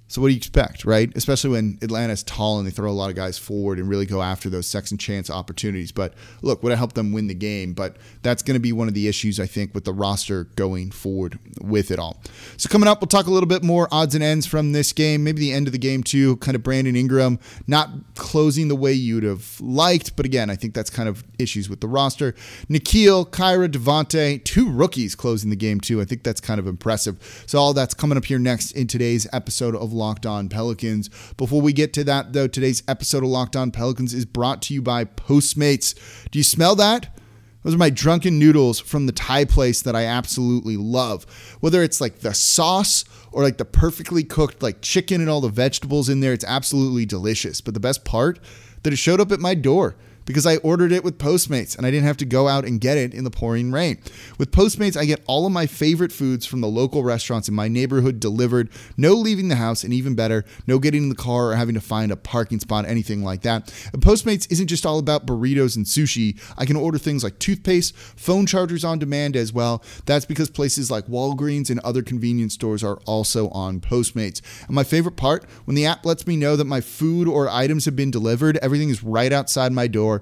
So 0.07 0.21
what 0.21 0.27
do 0.27 0.33
you 0.33 0.37
expect, 0.37 0.85
right? 0.85 1.11
Especially 1.15 1.49
when 1.49 1.79
Atlanta's 1.81 2.21
tall 2.21 2.59
and 2.59 2.67
they 2.67 2.71
throw 2.71 2.91
a 2.91 2.93
lot 2.93 3.09
of 3.09 3.15
guys 3.15 3.39
forward 3.39 3.79
and 3.79 3.89
really 3.89 4.05
go 4.05 4.21
after 4.21 4.49
those 4.51 4.67
second 4.67 4.99
chance 4.99 5.31
opportunities. 5.31 5.91
But 5.91 6.13
look, 6.43 6.61
would 6.61 6.69
have 6.69 6.77
helped 6.77 6.93
them 6.93 7.11
win 7.11 7.25
the 7.25 7.33
game. 7.33 7.73
But 7.73 7.97
that's 8.21 8.43
going 8.43 8.53
to 8.53 8.59
be 8.59 8.71
one 8.71 8.87
of 8.87 8.93
the 8.93 9.07
issues 9.07 9.39
I 9.39 9.47
think 9.47 9.73
with 9.73 9.83
the 9.83 9.93
roster 9.93 10.43
going 10.55 10.91
forward 10.91 11.39
with 11.59 11.89
it 11.89 11.97
all. 11.97 12.21
So 12.57 12.69
coming 12.69 12.87
up, 12.87 13.01
we'll 13.01 13.07
talk 13.07 13.25
a 13.25 13.31
little 13.31 13.49
bit 13.49 13.63
more 13.63 13.87
odds 13.91 14.13
and 14.13 14.23
ends 14.23 14.45
from 14.45 14.73
this 14.73 14.93
game, 14.93 15.23
maybe 15.23 15.39
the 15.39 15.51
end 15.51 15.67
of 15.67 15.73
the 15.73 15.79
game 15.79 16.03
too. 16.03 16.37
Kind 16.37 16.53
of 16.53 16.61
Brandon 16.61 16.95
Ingram 16.95 17.39
not 17.65 17.89
closing 18.13 18.67
the 18.67 18.75
way 18.75 18.93
you'd 18.93 19.23
have 19.23 19.59
liked, 19.59 20.15
but 20.15 20.25
again, 20.25 20.51
I 20.51 20.55
think 20.55 20.75
that's 20.75 20.91
kind 20.91 21.09
of 21.09 21.23
issues 21.39 21.67
with 21.67 21.81
the 21.81 21.87
roster. 21.87 22.33
Nickeil, 22.69 23.27
Kira, 23.27 23.67
Devonte, 23.69 24.43
two 24.43 24.69
rookies 24.71 25.15
closing 25.15 25.49
the 25.49 25.55
game 25.55 25.79
too. 25.79 25.99
I 25.99 26.05
think 26.05 26.21
that's 26.21 26.41
kind 26.41 26.59
of 26.59 26.67
impressive. 26.67 27.43
So 27.47 27.57
all 27.57 27.73
that's 27.73 27.95
coming 27.95 28.19
up 28.19 28.25
here 28.25 28.37
next 28.37 28.71
in 28.73 28.85
today's 28.85 29.25
episode 29.33 29.75
of 29.75 29.95
Locked 30.05 30.27
On 30.27 30.47
Pelicans. 30.49 31.09
Before 31.35 31.63
we 31.63 31.73
get 31.73 31.91
to 31.93 32.03
that, 32.03 32.31
though, 32.31 32.47
today's 32.47 32.83
episode 32.87 33.23
of 33.23 33.29
Locked 33.29 33.55
On 33.55 33.71
Pelicans 33.71 34.13
is 34.13 34.23
brought 34.23 34.61
to 34.61 34.73
you 34.75 34.79
by 34.79 35.03
Postmates. 35.03 35.95
Do 36.29 36.37
you 36.37 36.43
smell 36.43 36.75
that? 36.75 37.17
Those 37.63 37.73
are 37.73 37.79
my 37.79 37.89
drunken 37.89 38.37
noodles 38.37 38.79
from 38.79 39.07
the 39.07 39.11
Thai 39.11 39.45
place 39.45 39.81
that 39.81 39.95
I 39.95 40.05
absolutely 40.05 40.77
love. 40.77 41.25
Whether 41.59 41.81
it's 41.81 41.99
like 41.99 42.19
the 42.19 42.35
sauce 42.35 43.03
or 43.31 43.41
like 43.41 43.57
the 43.57 43.65
perfectly 43.65 44.23
cooked 44.23 44.61
like 44.61 44.83
chicken 44.83 45.21
and 45.21 45.29
all 45.29 45.41
the 45.41 45.49
vegetables 45.49 46.07
in 46.07 46.19
there, 46.19 46.33
it's 46.33 46.45
absolutely 46.45 47.07
delicious. 47.07 47.61
But 47.61 47.73
the 47.73 47.79
best 47.79 48.05
part 48.05 48.37
that 48.83 48.93
it 48.93 48.97
showed 48.97 49.19
up 49.19 49.31
at 49.31 49.39
my 49.39 49.55
door 49.55 49.95
because 50.25 50.45
I 50.45 50.57
ordered 50.57 50.91
it 50.91 51.03
with 51.03 51.17
Postmates 51.17 51.77
and 51.77 51.85
I 51.85 51.91
didn't 51.91 52.07
have 52.07 52.17
to 52.17 52.25
go 52.25 52.47
out 52.47 52.65
and 52.65 52.81
get 52.81 52.97
it 52.97 53.13
in 53.13 53.23
the 53.23 53.31
pouring 53.31 53.71
rain. 53.71 53.97
With 54.37 54.51
Postmates, 54.51 54.97
I 54.97 55.05
get 55.05 55.23
all 55.27 55.45
of 55.45 55.51
my 55.51 55.65
favorite 55.65 56.11
foods 56.11 56.45
from 56.45 56.61
the 56.61 56.67
local 56.67 57.03
restaurants 57.03 57.47
in 57.47 57.55
my 57.55 57.67
neighborhood 57.67 58.19
delivered, 58.19 58.69
no 58.97 59.13
leaving 59.13 59.47
the 59.47 59.55
house, 59.55 59.83
and 59.83 59.93
even 59.93 60.15
better, 60.15 60.43
no 60.67 60.79
getting 60.79 61.03
in 61.03 61.09
the 61.09 61.15
car 61.15 61.51
or 61.51 61.55
having 61.55 61.75
to 61.75 61.81
find 61.81 62.11
a 62.11 62.17
parking 62.17 62.59
spot, 62.59 62.85
anything 62.85 63.23
like 63.23 63.41
that. 63.41 63.73
And 63.93 64.01
Postmates 64.01 64.51
isn't 64.51 64.67
just 64.67 64.85
all 64.85 64.99
about 64.99 65.25
burritos 65.25 65.75
and 65.75 65.85
sushi. 65.85 66.39
I 66.57 66.65
can 66.65 66.75
order 66.75 66.97
things 66.97 67.23
like 67.23 67.39
toothpaste, 67.39 67.95
phone 67.95 68.45
chargers 68.45 68.83
on 68.83 68.99
demand 68.99 69.35
as 69.35 69.53
well. 69.53 69.83
That's 70.05 70.25
because 70.25 70.49
places 70.49 70.89
like 70.89 71.07
Walgreens 71.07 71.69
and 71.69 71.79
other 71.81 72.01
convenience 72.01 72.53
stores 72.53 72.83
are 72.83 72.97
also 73.05 73.49
on 73.49 73.79
Postmates. 73.79 74.41
And 74.65 74.75
my 74.75 74.83
favorite 74.83 75.17
part, 75.17 75.45
when 75.65 75.75
the 75.75 75.85
app 75.85 76.05
lets 76.05 76.25
me 76.25 76.35
know 76.35 76.55
that 76.55 76.65
my 76.65 76.81
food 76.81 77.27
or 77.27 77.47
items 77.49 77.85
have 77.85 77.95
been 77.95 78.11
delivered, 78.11 78.57
everything 78.57 78.89
is 78.89 79.03
right 79.03 79.31
outside 79.31 79.71
my 79.71 79.87
door 79.87 80.14
or 80.15 80.21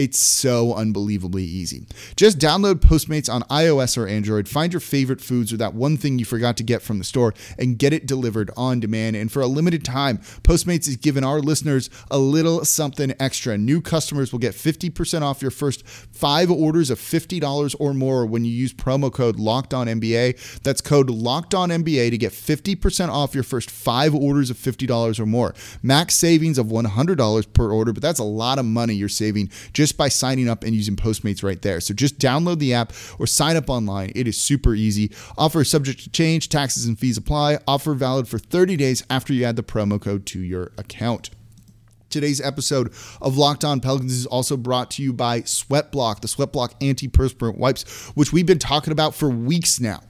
it's 0.00 0.18
so 0.18 0.72
unbelievably 0.72 1.44
easy. 1.44 1.84
Just 2.16 2.38
download 2.38 2.76
Postmates 2.76 3.30
on 3.30 3.42
iOS 3.42 3.98
or 3.98 4.06
Android, 4.06 4.48
find 4.48 4.72
your 4.72 4.80
favorite 4.80 5.20
foods 5.20 5.52
or 5.52 5.58
that 5.58 5.74
one 5.74 5.98
thing 5.98 6.18
you 6.18 6.24
forgot 6.24 6.56
to 6.56 6.62
get 6.62 6.80
from 6.80 6.96
the 6.96 7.04
store, 7.04 7.34
and 7.58 7.78
get 7.78 7.92
it 7.92 8.06
delivered 8.06 8.50
on 8.56 8.80
demand. 8.80 9.14
And 9.14 9.30
for 9.30 9.42
a 9.42 9.46
limited 9.46 9.84
time, 9.84 10.16
Postmates 10.42 10.88
is 10.88 10.96
giving 10.96 11.22
our 11.22 11.40
listeners 11.40 11.90
a 12.10 12.16
little 12.16 12.64
something 12.64 13.12
extra. 13.20 13.58
New 13.58 13.82
customers 13.82 14.32
will 14.32 14.38
get 14.38 14.54
50% 14.54 15.20
off 15.20 15.42
your 15.42 15.50
first 15.50 15.86
five 15.86 16.50
orders 16.50 16.88
of 16.88 16.98
$50 16.98 17.76
or 17.78 17.92
more 17.92 18.24
when 18.24 18.46
you 18.46 18.52
use 18.52 18.72
promo 18.72 19.12
code 19.12 19.38
Locked 19.38 19.74
On 19.74 19.86
NBA. 19.86 20.62
That's 20.62 20.80
code 20.80 21.10
Locked 21.10 21.54
On 21.54 21.68
NBA 21.68 22.08
to 22.08 22.16
get 22.16 22.32
50% 22.32 23.10
off 23.10 23.34
your 23.34 23.44
first 23.44 23.70
five 23.70 24.14
orders 24.14 24.48
of 24.48 24.56
$50 24.56 25.20
or 25.20 25.26
more. 25.26 25.54
Max 25.82 26.14
savings 26.14 26.56
of 26.56 26.68
$100 26.68 27.52
per 27.52 27.70
order, 27.70 27.92
but 27.92 28.02
that's 28.02 28.18
a 28.18 28.24
lot 28.24 28.58
of 28.58 28.64
money 28.64 28.94
you're 28.94 29.10
saving 29.10 29.50
just 29.74 29.89
just 29.90 29.98
by 29.98 30.08
signing 30.08 30.48
up 30.48 30.62
and 30.62 30.72
using 30.72 30.94
Postmates 30.94 31.42
right 31.42 31.60
there. 31.62 31.80
So 31.80 31.92
just 31.92 32.18
download 32.18 32.60
the 32.60 32.74
app 32.74 32.92
or 33.18 33.26
sign 33.26 33.56
up 33.56 33.68
online. 33.68 34.12
It 34.14 34.28
is 34.28 34.40
super 34.40 34.72
easy. 34.72 35.10
Offer 35.36 35.64
subject 35.64 36.04
to 36.04 36.10
change, 36.10 36.48
taxes 36.48 36.86
and 36.86 36.96
fees 36.96 37.16
apply. 37.16 37.58
Offer 37.66 37.94
valid 37.94 38.28
for 38.28 38.38
30 38.38 38.76
days 38.76 39.04
after 39.10 39.32
you 39.32 39.44
add 39.44 39.56
the 39.56 39.64
promo 39.64 40.00
code 40.00 40.26
to 40.26 40.40
your 40.40 40.70
account. 40.78 41.30
Today's 42.08 42.40
episode 42.40 42.92
of 43.20 43.36
Locked 43.36 43.64
On 43.64 43.80
Pelicans 43.80 44.12
is 44.12 44.26
also 44.26 44.56
brought 44.56 44.92
to 44.92 45.02
you 45.02 45.12
by 45.12 45.40
Sweatblock, 45.40 46.20
the 46.20 46.28
Sweatblock 46.28 46.78
antiperspirant 46.80 47.58
wipes, 47.58 48.10
which 48.14 48.32
we've 48.32 48.46
been 48.46 48.60
talking 48.60 48.92
about 48.92 49.14
for 49.16 49.28
weeks 49.28 49.80
now. 49.80 50.00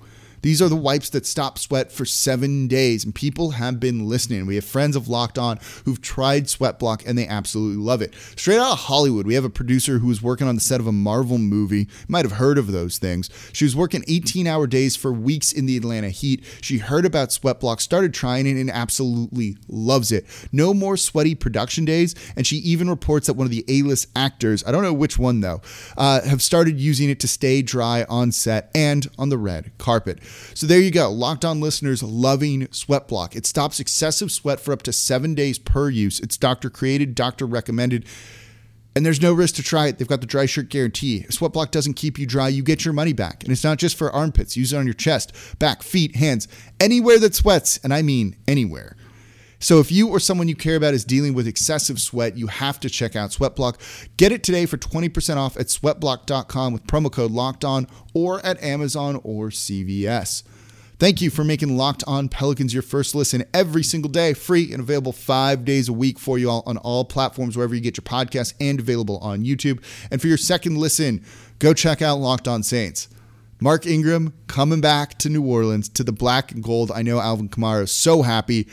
These 0.42 0.62
are 0.62 0.68
the 0.68 0.76
wipes 0.76 1.10
that 1.10 1.26
stop 1.26 1.58
sweat 1.58 1.92
for 1.92 2.04
seven 2.04 2.66
days, 2.66 3.04
and 3.04 3.14
people 3.14 3.52
have 3.52 3.78
been 3.78 4.08
listening. 4.08 4.46
We 4.46 4.54
have 4.54 4.64
friends 4.64 4.96
of 4.96 5.08
Locked 5.08 5.38
On 5.38 5.58
who've 5.84 6.00
tried 6.00 6.48
Sweat 6.48 6.78
Block 6.78 7.02
and 7.06 7.16
they 7.18 7.26
absolutely 7.26 7.82
love 7.82 8.02
it. 8.02 8.14
Straight 8.36 8.58
out 8.58 8.72
of 8.72 8.78
Hollywood, 8.80 9.26
we 9.26 9.34
have 9.34 9.44
a 9.44 9.50
producer 9.50 9.98
who 9.98 10.08
was 10.08 10.22
working 10.22 10.48
on 10.48 10.54
the 10.54 10.60
set 10.60 10.80
of 10.80 10.86
a 10.86 10.92
Marvel 10.92 11.38
movie. 11.38 11.80
You 11.80 12.06
might 12.08 12.24
have 12.24 12.38
heard 12.38 12.58
of 12.58 12.72
those 12.72 12.98
things. 12.98 13.28
She 13.52 13.64
was 13.64 13.76
working 13.76 14.04
18 14.08 14.46
hour 14.46 14.66
days 14.66 14.96
for 14.96 15.12
weeks 15.12 15.52
in 15.52 15.66
the 15.66 15.76
Atlanta 15.76 16.08
heat. 16.08 16.44
She 16.60 16.78
heard 16.78 17.04
about 17.04 17.32
Sweat 17.32 17.60
Block, 17.60 17.80
started 17.80 18.14
trying 18.14 18.46
it, 18.46 18.58
and 18.58 18.70
absolutely 18.70 19.56
loves 19.68 20.12
it. 20.12 20.26
No 20.52 20.72
more 20.72 20.96
sweaty 20.96 21.34
production 21.34 21.84
days, 21.84 22.14
and 22.36 22.46
she 22.46 22.56
even 22.56 22.88
reports 22.88 23.26
that 23.26 23.34
one 23.34 23.46
of 23.46 23.50
the 23.50 23.64
A 23.68 23.82
list 23.82 24.08
actors, 24.16 24.64
I 24.66 24.72
don't 24.72 24.82
know 24.82 24.92
which 24.92 25.18
one 25.18 25.40
though, 25.40 25.60
uh, 25.96 26.22
have 26.22 26.42
started 26.42 26.80
using 26.80 27.10
it 27.10 27.20
to 27.20 27.28
stay 27.28 27.62
dry 27.62 28.04
on 28.08 28.32
set 28.32 28.70
and 28.74 29.08
on 29.18 29.28
the 29.28 29.38
red 29.38 29.72
carpet. 29.78 30.18
So 30.54 30.66
there 30.66 30.80
you 30.80 30.90
go. 30.90 31.10
Locked 31.10 31.44
on 31.44 31.60
listeners 31.60 32.02
loving 32.02 32.70
Sweat 32.72 33.08
Block. 33.08 33.36
It 33.36 33.46
stops 33.46 33.80
excessive 33.80 34.30
sweat 34.30 34.60
for 34.60 34.72
up 34.72 34.82
to 34.82 34.92
seven 34.92 35.34
days 35.34 35.58
per 35.58 35.88
use. 35.88 36.20
It's 36.20 36.36
doctor 36.36 36.70
created, 36.70 37.14
doctor 37.14 37.46
recommended. 37.46 38.04
And 38.96 39.06
there's 39.06 39.22
no 39.22 39.32
risk 39.32 39.54
to 39.56 39.62
try 39.62 39.86
it. 39.86 39.98
They've 39.98 40.08
got 40.08 40.20
the 40.20 40.26
dry 40.26 40.46
shirt 40.46 40.68
guarantee. 40.68 41.18
If 41.18 41.34
Sweat 41.34 41.52
Block 41.52 41.70
doesn't 41.70 41.94
keep 41.94 42.18
you 42.18 42.26
dry, 42.26 42.48
you 42.48 42.62
get 42.62 42.84
your 42.84 42.92
money 42.92 43.12
back. 43.12 43.44
And 43.44 43.52
it's 43.52 43.62
not 43.62 43.78
just 43.78 43.96
for 43.96 44.10
armpits. 44.10 44.56
Use 44.56 44.72
it 44.72 44.76
on 44.76 44.84
your 44.84 44.94
chest, 44.94 45.32
back, 45.60 45.82
feet, 45.82 46.16
hands, 46.16 46.48
anywhere 46.80 47.18
that 47.20 47.36
sweats. 47.36 47.78
And 47.84 47.94
I 47.94 48.02
mean 48.02 48.36
anywhere. 48.48 48.96
So 49.60 49.78
if 49.78 49.92
you 49.92 50.08
or 50.08 50.18
someone 50.18 50.48
you 50.48 50.56
care 50.56 50.76
about 50.76 50.94
is 50.94 51.04
dealing 51.04 51.34
with 51.34 51.46
excessive 51.46 52.00
sweat, 52.00 52.36
you 52.36 52.46
have 52.46 52.80
to 52.80 52.90
check 52.90 53.14
out 53.14 53.30
Sweatblock. 53.30 53.76
Get 54.16 54.32
it 54.32 54.42
today 54.42 54.66
for 54.66 54.78
20% 54.78 55.36
off 55.36 55.56
at 55.58 55.66
sweatblock.com 55.66 56.72
with 56.72 56.86
promo 56.86 57.12
code 57.12 57.30
locked 57.30 57.64
on 57.64 57.86
or 58.14 58.44
at 58.44 58.60
Amazon 58.62 59.20
or 59.22 59.50
CVS. 59.50 60.42
Thank 60.98 61.22
you 61.22 61.30
for 61.30 61.44
making 61.44 61.78
Locked 61.78 62.04
On 62.06 62.28
Pelicans 62.28 62.74
your 62.74 62.82
first 62.82 63.14
listen 63.14 63.44
every 63.54 63.82
single 63.82 64.10
day, 64.10 64.34
free 64.34 64.70
and 64.70 64.82
available 64.82 65.12
five 65.12 65.64
days 65.64 65.88
a 65.88 65.94
week 65.94 66.18
for 66.18 66.38
you 66.38 66.50
all 66.50 66.62
on 66.66 66.76
all 66.76 67.06
platforms, 67.06 67.56
wherever 67.56 67.74
you 67.74 67.80
get 67.80 67.96
your 67.96 68.02
podcasts, 68.02 68.52
and 68.60 68.78
available 68.80 69.16
on 69.18 69.42
YouTube. 69.42 69.82
And 70.10 70.20
for 70.20 70.26
your 70.26 70.36
second 70.36 70.76
listen, 70.76 71.24
go 71.58 71.72
check 71.72 72.02
out 72.02 72.18
Locked 72.18 72.46
On 72.46 72.62
Saints. 72.62 73.08
Mark 73.62 73.86
Ingram 73.86 74.34
coming 74.46 74.82
back 74.82 75.16
to 75.18 75.30
New 75.30 75.42
Orleans 75.42 75.88
to 75.90 76.04
the 76.04 76.12
black 76.12 76.52
and 76.52 76.62
gold. 76.62 76.90
I 76.90 77.00
know 77.00 77.18
Alvin 77.18 77.48
Kamara 77.48 77.84
is 77.84 77.92
so 77.92 78.20
happy. 78.20 78.68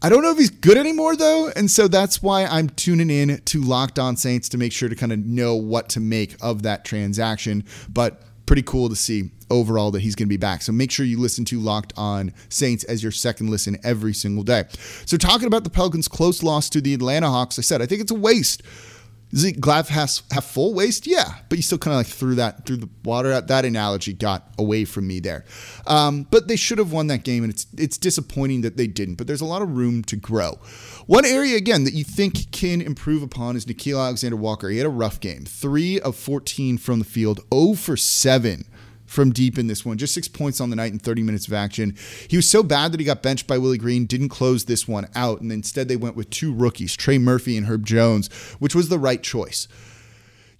I 0.00 0.08
don't 0.08 0.22
know 0.22 0.30
if 0.30 0.38
he's 0.38 0.50
good 0.50 0.76
anymore 0.76 1.16
though, 1.16 1.50
and 1.56 1.68
so 1.68 1.88
that's 1.88 2.22
why 2.22 2.44
I'm 2.44 2.68
tuning 2.68 3.10
in 3.10 3.38
to 3.46 3.60
Locked 3.60 3.98
On 3.98 4.16
Saints 4.16 4.48
to 4.50 4.58
make 4.58 4.72
sure 4.72 4.88
to 4.88 4.94
kind 4.94 5.12
of 5.12 5.18
know 5.18 5.56
what 5.56 5.88
to 5.90 6.00
make 6.00 6.36
of 6.40 6.62
that 6.62 6.84
transaction. 6.84 7.64
But 7.88 8.22
pretty 8.46 8.62
cool 8.62 8.88
to 8.88 8.96
see 8.96 9.30
overall 9.50 9.90
that 9.90 10.00
he's 10.00 10.14
going 10.14 10.26
to 10.26 10.32
be 10.32 10.36
back. 10.36 10.62
So 10.62 10.70
make 10.72 10.92
sure 10.92 11.04
you 11.04 11.18
listen 11.18 11.44
to 11.46 11.58
Locked 11.58 11.92
On 11.96 12.32
Saints 12.48 12.84
as 12.84 13.02
your 13.02 13.10
second 13.12 13.50
listen 13.50 13.76
every 13.82 14.14
single 14.14 14.44
day. 14.44 14.64
So 15.04 15.16
talking 15.16 15.48
about 15.48 15.64
the 15.64 15.70
Pelicans' 15.70 16.06
close 16.06 16.44
loss 16.44 16.70
to 16.70 16.80
the 16.80 16.94
Atlanta 16.94 17.28
Hawks, 17.28 17.58
I 17.58 17.62
said 17.62 17.82
I 17.82 17.86
think 17.86 18.00
it's 18.00 18.12
a 18.12 18.16
waste 18.16 18.62
he 19.32 19.52
Glav 19.52 19.88
has 19.88 20.22
have 20.30 20.44
full 20.44 20.74
waist? 20.74 21.06
Yeah, 21.06 21.34
but 21.48 21.58
you 21.58 21.62
still 21.62 21.78
kind 21.78 21.94
of 21.94 21.98
like 21.98 22.06
threw 22.06 22.34
that 22.36 22.66
through 22.66 22.78
the 22.78 22.88
water. 23.04 23.40
That 23.40 23.64
analogy 23.64 24.12
got 24.12 24.50
away 24.58 24.84
from 24.84 25.06
me 25.06 25.20
there. 25.20 25.44
Um, 25.86 26.26
but 26.30 26.48
they 26.48 26.56
should 26.56 26.78
have 26.78 26.92
won 26.92 27.08
that 27.08 27.24
game, 27.24 27.44
and 27.44 27.52
it's 27.52 27.66
it's 27.76 27.98
disappointing 27.98 28.62
that 28.62 28.76
they 28.76 28.86
didn't. 28.86 29.16
But 29.16 29.26
there's 29.26 29.40
a 29.40 29.46
lot 29.46 29.62
of 29.62 29.76
room 29.76 30.02
to 30.04 30.16
grow. 30.16 30.58
One 31.06 31.24
area 31.24 31.56
again 31.56 31.84
that 31.84 31.94
you 31.94 32.04
think 32.04 32.50
can 32.52 32.80
improve 32.80 33.22
upon 33.22 33.56
is 33.56 33.66
Nickeil 33.66 33.98
Alexander 33.98 34.36
Walker. 34.36 34.68
He 34.68 34.78
had 34.78 34.86
a 34.86 34.90
rough 34.90 35.20
game, 35.20 35.44
three 35.44 36.00
of 36.00 36.16
14 36.16 36.78
from 36.78 36.98
the 36.98 37.04
field, 37.04 37.40
0 37.52 37.74
for 37.74 37.96
seven 37.96 38.66
from 39.08 39.32
deep 39.32 39.58
in 39.58 39.66
this 39.66 39.84
one. 39.84 39.98
Just 39.98 40.14
six 40.14 40.28
points 40.28 40.60
on 40.60 40.70
the 40.70 40.76
night 40.76 40.92
and 40.92 41.02
30 41.02 41.22
minutes 41.22 41.48
of 41.48 41.54
action. 41.54 41.96
He 42.28 42.36
was 42.36 42.48
so 42.48 42.62
bad 42.62 42.92
that 42.92 43.00
he 43.00 43.06
got 43.06 43.22
benched 43.22 43.46
by 43.46 43.58
Willie 43.58 43.78
Green, 43.78 44.06
didn't 44.06 44.28
close 44.28 44.66
this 44.66 44.86
one 44.86 45.08
out, 45.14 45.40
and 45.40 45.50
instead 45.50 45.88
they 45.88 45.96
went 45.96 46.14
with 46.14 46.30
two 46.30 46.54
rookies, 46.54 46.96
Trey 46.96 47.18
Murphy 47.18 47.56
and 47.56 47.66
Herb 47.66 47.86
Jones, 47.86 48.28
which 48.58 48.74
was 48.74 48.88
the 48.88 48.98
right 48.98 49.22
choice. 49.22 49.66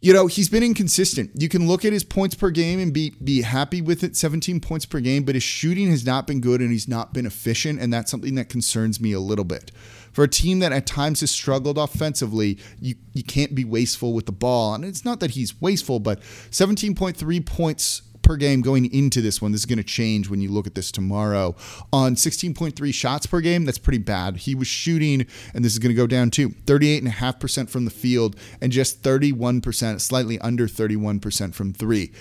You 0.00 0.12
know, 0.12 0.28
he's 0.28 0.48
been 0.48 0.62
inconsistent. 0.62 1.32
You 1.34 1.48
can 1.48 1.66
look 1.66 1.84
at 1.84 1.92
his 1.92 2.04
points 2.04 2.36
per 2.36 2.50
game 2.50 2.78
and 2.78 2.92
be 2.92 3.14
be 3.22 3.42
happy 3.42 3.82
with 3.82 4.04
it, 4.04 4.16
17 4.16 4.60
points 4.60 4.86
per 4.86 5.00
game, 5.00 5.24
but 5.24 5.34
his 5.34 5.42
shooting 5.42 5.90
has 5.90 6.06
not 6.06 6.26
been 6.26 6.40
good 6.40 6.60
and 6.60 6.70
he's 6.70 6.86
not 6.86 7.12
been 7.12 7.26
efficient, 7.26 7.80
and 7.80 7.92
that's 7.92 8.10
something 8.10 8.36
that 8.36 8.48
concerns 8.48 9.00
me 9.00 9.12
a 9.12 9.20
little 9.20 9.44
bit. 9.44 9.72
For 10.12 10.24
a 10.24 10.28
team 10.28 10.60
that 10.60 10.72
at 10.72 10.86
times 10.86 11.20
has 11.20 11.30
struggled 11.30 11.78
offensively, 11.78 12.58
you, 12.80 12.94
you 13.12 13.22
can't 13.22 13.54
be 13.54 13.64
wasteful 13.64 14.12
with 14.12 14.26
the 14.26 14.32
ball. 14.32 14.74
And 14.74 14.84
it's 14.84 15.04
not 15.04 15.20
that 15.20 15.32
he's 15.32 15.60
wasteful, 15.60 16.00
but 16.00 16.20
17.3 16.50 17.46
points 17.46 18.02
per 18.28 18.36
game 18.36 18.60
going 18.60 18.92
into 18.92 19.22
this 19.22 19.40
one. 19.40 19.52
This 19.52 19.62
is 19.62 19.66
going 19.66 19.78
to 19.78 19.82
change 19.82 20.28
when 20.28 20.42
you 20.42 20.50
look 20.50 20.66
at 20.66 20.74
this 20.74 20.92
tomorrow. 20.92 21.56
On 21.94 22.14
16.3 22.14 22.92
shots 22.92 23.24
per 23.24 23.40
game, 23.40 23.64
that's 23.64 23.78
pretty 23.78 23.98
bad. 23.98 24.36
He 24.36 24.54
was 24.54 24.68
shooting, 24.68 25.26
and 25.54 25.64
this 25.64 25.72
is 25.72 25.78
going 25.78 25.94
to 25.94 25.96
go 25.96 26.06
down 26.06 26.30
too 26.30 26.50
38.5% 26.50 27.70
from 27.70 27.86
the 27.86 27.90
field 27.90 28.36
and 28.60 28.70
just 28.70 29.02
31%, 29.02 29.98
slightly 30.02 30.38
under 30.40 30.66
31% 30.66 31.54
from 31.54 31.72
three. 31.72 32.12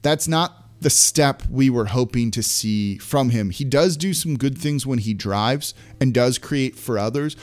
That's 0.00 0.26
not 0.26 0.80
the 0.80 0.88
step 0.88 1.42
we 1.50 1.68
were 1.68 1.86
hoping 1.86 2.30
to 2.30 2.42
see 2.42 2.96
from 2.96 3.28
him. 3.28 3.50
He 3.50 3.64
does 3.64 3.98
do 3.98 4.14
some 4.14 4.38
good 4.38 4.56
things 4.56 4.86
when 4.86 4.98
he 4.98 5.12
drives 5.12 5.74
and 6.00 6.14
does 6.14 6.38
create 6.38 6.74
for 6.74 6.98
others, 6.98 7.36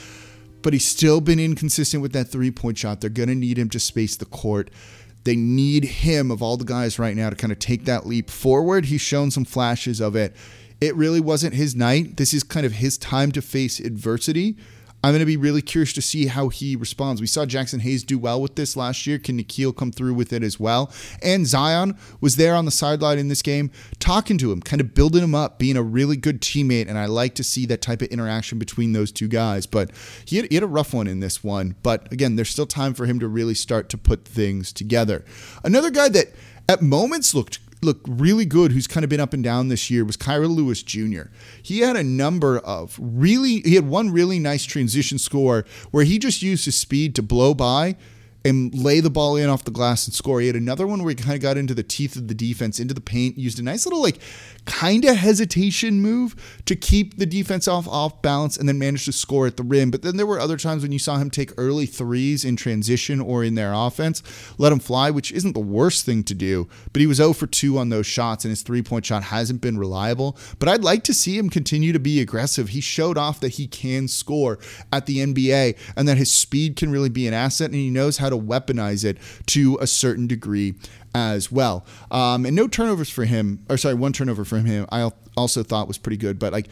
but 0.63 0.73
he's 0.73 0.85
still 0.85 1.21
been 1.21 1.39
inconsistent 1.39 2.01
with 2.01 2.13
that 2.13 2.29
three 2.29 2.51
point 2.51 2.79
shot. 2.79 2.99
They're 2.99 3.11
going 3.11 3.29
to 3.29 3.35
need 3.35 3.59
him 3.59 3.69
to 3.69 3.79
space 3.79 4.15
the 4.15 4.25
court. 4.25 4.71
They 5.23 5.36
need 5.36 5.84
him, 5.84 6.31
of 6.31 6.41
all 6.41 6.57
the 6.57 6.65
guys 6.65 6.97
right 6.97 7.15
now, 7.15 7.29
to 7.29 7.36
kind 7.36 7.51
of 7.51 7.60
take 7.60 7.86
that 7.86 8.07
leap 8.07 8.29
forward. 8.29 8.86
He's 8.86 9.01
shown 9.01 9.31
some 9.31 9.45
flashes 9.45 9.99
of 9.99 10.15
it. 10.15 10.36
It 10.79 10.95
really 10.95 11.19
wasn't 11.19 11.53
his 11.53 11.75
night. 11.75 12.17
This 12.17 12.34
is 12.34 12.41
kind 12.43 12.65
of 12.65 12.73
his 12.73 12.97
time 12.97 13.31
to 13.34 13.41
face 13.41 13.79
adversity. 13.79 14.57
I'm 15.03 15.11
going 15.11 15.19
to 15.19 15.25
be 15.25 15.37
really 15.37 15.61
curious 15.61 15.93
to 15.93 16.01
see 16.01 16.27
how 16.27 16.49
he 16.49 16.75
responds. 16.75 17.21
We 17.21 17.27
saw 17.27 17.45
Jaxson 17.45 17.81
Hayes 17.81 18.03
do 18.03 18.19
well 18.19 18.41
with 18.41 18.55
this 18.55 18.77
last 18.77 19.07
year. 19.07 19.17
Can 19.17 19.39
Nickeil 19.39 19.75
come 19.75 19.91
through 19.91 20.13
with 20.13 20.31
it 20.31 20.43
as 20.43 20.59
well? 20.59 20.91
And 21.23 21.47
Zion 21.47 21.97
was 22.19 22.35
there 22.35 22.55
on 22.55 22.65
the 22.65 22.71
sideline 22.71 23.17
in 23.17 23.27
this 23.27 23.41
game, 23.41 23.71
talking 23.99 24.37
to 24.37 24.51
him, 24.51 24.61
kind 24.61 24.79
of 24.79 24.93
building 24.93 25.23
him 25.23 25.33
up, 25.33 25.57
being 25.57 25.75
a 25.75 25.83
really 25.83 26.17
good 26.17 26.39
teammate. 26.39 26.87
And 26.87 26.97
I 26.97 27.05
like 27.05 27.33
to 27.35 27.43
see 27.43 27.65
that 27.65 27.81
type 27.81 28.01
of 28.01 28.09
interaction 28.09 28.59
between 28.59 28.93
those 28.93 29.11
two 29.11 29.27
guys. 29.27 29.65
But 29.65 29.91
he 30.25 30.37
had, 30.37 30.49
he 30.49 30.55
had 30.55 30.63
a 30.63 30.67
rough 30.67 30.93
one 30.93 31.07
in 31.07 31.19
this 31.19 31.43
one. 31.43 31.75
But 31.81 32.11
again, 32.11 32.35
there's 32.35 32.49
still 32.49 32.67
time 32.67 32.93
for 32.93 33.07
him 33.07 33.19
to 33.19 33.27
really 33.27 33.55
start 33.55 33.89
to 33.89 33.97
put 33.97 34.25
things 34.25 34.71
together. 34.71 35.25
Another 35.63 35.89
guy 35.89 36.09
that 36.09 36.27
at 36.69 36.81
moments 36.81 37.33
looked 37.33 37.59
looked 37.84 38.08
really 38.08 38.46
good, 38.46 38.72
who's 38.72 38.88
kind 38.88 39.04
of 39.04 39.10
been 39.10 39.20
up 39.20 39.34
and 39.34 39.44
down 39.44 39.67
this 39.67 39.89
year, 39.89 40.06
was 40.06 40.17
Kira 40.17 40.50
Lewis 40.50 40.84
Jr. 40.84 41.24
He 41.62 41.80
had 41.80 41.96
a 41.96 42.04
number 42.04 42.60
of 42.60 42.98
really, 43.00 43.62
he 43.62 43.76
had 43.76 43.88
one 43.88 44.12
really 44.12 44.39
nice 44.39 44.65
transition 44.65 45.17
score 45.17 45.65
where 45.91 46.04
he 46.04 46.20
just 46.20 46.41
used 46.41 46.65
his 46.65 46.76
speed 46.76 47.15
to 47.15 47.24
blow 47.24 47.54
by 47.54 47.96
and 48.43 48.73
lay 48.73 48.99
the 48.99 49.10
ball 49.10 49.36
in 49.36 49.49
off 49.49 49.63
the 49.63 49.71
glass 49.71 50.08
and 50.08 50.13
score. 50.13 50.41
He 50.41 50.47
had 50.47 50.56
another 50.56 50.88
one 50.88 51.04
where 51.04 51.10
he 51.10 51.15
kind 51.15 51.36
of 51.36 51.41
got 51.41 51.58
into 51.58 51.73
the 51.73 51.84
teeth 51.84 52.15
of 52.15 52.27
the 52.27 52.34
defense, 52.34 52.80
into 52.80 52.93
the 52.93 53.01
paint, 53.01 53.38
used 53.38 53.60
a 53.60 53.63
nice 53.63 53.86
little 53.86 54.01
like 54.01 54.19
kind 54.65 55.06
of 55.06 55.15
hesitation 55.15 56.01
move 56.01 56.62
to 56.65 56.75
keep 56.75 57.17
the 57.17 57.25
defense 57.25 57.67
off 57.67 57.88
off 57.88 58.21
balance 58.21 58.58
and 58.58 58.67
then 58.67 58.80
managed 58.80 59.06
to 59.06 59.12
score 59.12 59.47
at 59.47 59.58
the 59.58 59.63
rim. 59.63 59.91
But 59.91 60.01
then 60.01 60.17
there 60.17 60.25
were 60.25 60.39
other 60.39 60.58
times 60.58 60.84
when 60.84 60.91
you 60.91 60.99
saw 60.99 61.17
him 61.17 61.30
take 61.30 61.51
early 61.58 61.86
threes 61.86 62.45
in 62.45 62.56
transition 62.56 63.19
or 63.19 63.43
in 63.43 63.56
their 63.56 63.73
offense, 63.73 64.23
let 64.58 64.71
him 64.71 64.80
fly, 64.80 65.12
which 65.12 65.32
isn't 65.32 65.54
the 65.54 65.60
worst 65.60 66.06
thing 66.06 66.23
to 66.23 66.34
do. 66.34 66.67
But 66.93 67.01
he 67.01 67.08
was 67.08 67.17
0 67.17 67.34
for 67.34 67.47
2 67.47 67.77
on 67.77 67.89
those 67.89 68.06
shots, 68.06 68.45
and 68.45 68.49
his 68.49 68.62
three 68.62 68.82
point 68.82 69.06
shot 69.06 69.23
hasn't 69.23 69.62
been 69.62 69.77
reliable. 69.77 70.38
But 70.60 70.69
I'd 70.69 70.84
like 70.84 71.04
to 71.06 71.13
see 71.13 71.38
him 71.38 71.49
continue 71.49 71.93
to 71.93 71.99
be 71.99 72.19
aggressive. 72.19 72.69
He 72.69 72.82
showed 72.82 73.17
off 73.17 73.39
that 73.41 73.49
he 73.49 73.67
can 73.67 74.08
score 74.08 74.60
at 74.91 75.06
the 75.06 75.19
NBA 75.19 75.77
and 75.95 76.08
that 76.08 76.17
his 76.17 76.32
speed 76.32 76.75
can 76.75 76.91
really 76.91 77.10
be 77.10 77.27
an 77.27 77.34
asset, 77.34 77.67
and 77.67 77.75
he 77.75 77.89
knows 77.89 78.17
how 78.17 78.31
to 78.32 78.38
weaponize 78.38 79.06
it 79.06 79.17
to 79.48 79.78
a 79.80 79.88
certain 79.88 80.28
degree 80.28 80.74
as 81.13 81.52
well. 81.52 81.86
Um, 82.10 82.46
and 82.46 82.56
no 82.56 82.67
turnovers 82.67 83.10
for 83.10 83.26
him, 83.26 83.65
or 83.70 83.78
sorry, 83.78 83.96
one 83.96 84.13
turnover 84.13 84.46
for 84.46 84.60
him. 84.60 84.86
I 84.91 85.12
also 85.38 85.63
thought 85.63 85.88
was 85.88 85.98
pretty 85.98 86.17
good, 86.17 86.39
but 86.39 86.54
like 86.54 86.67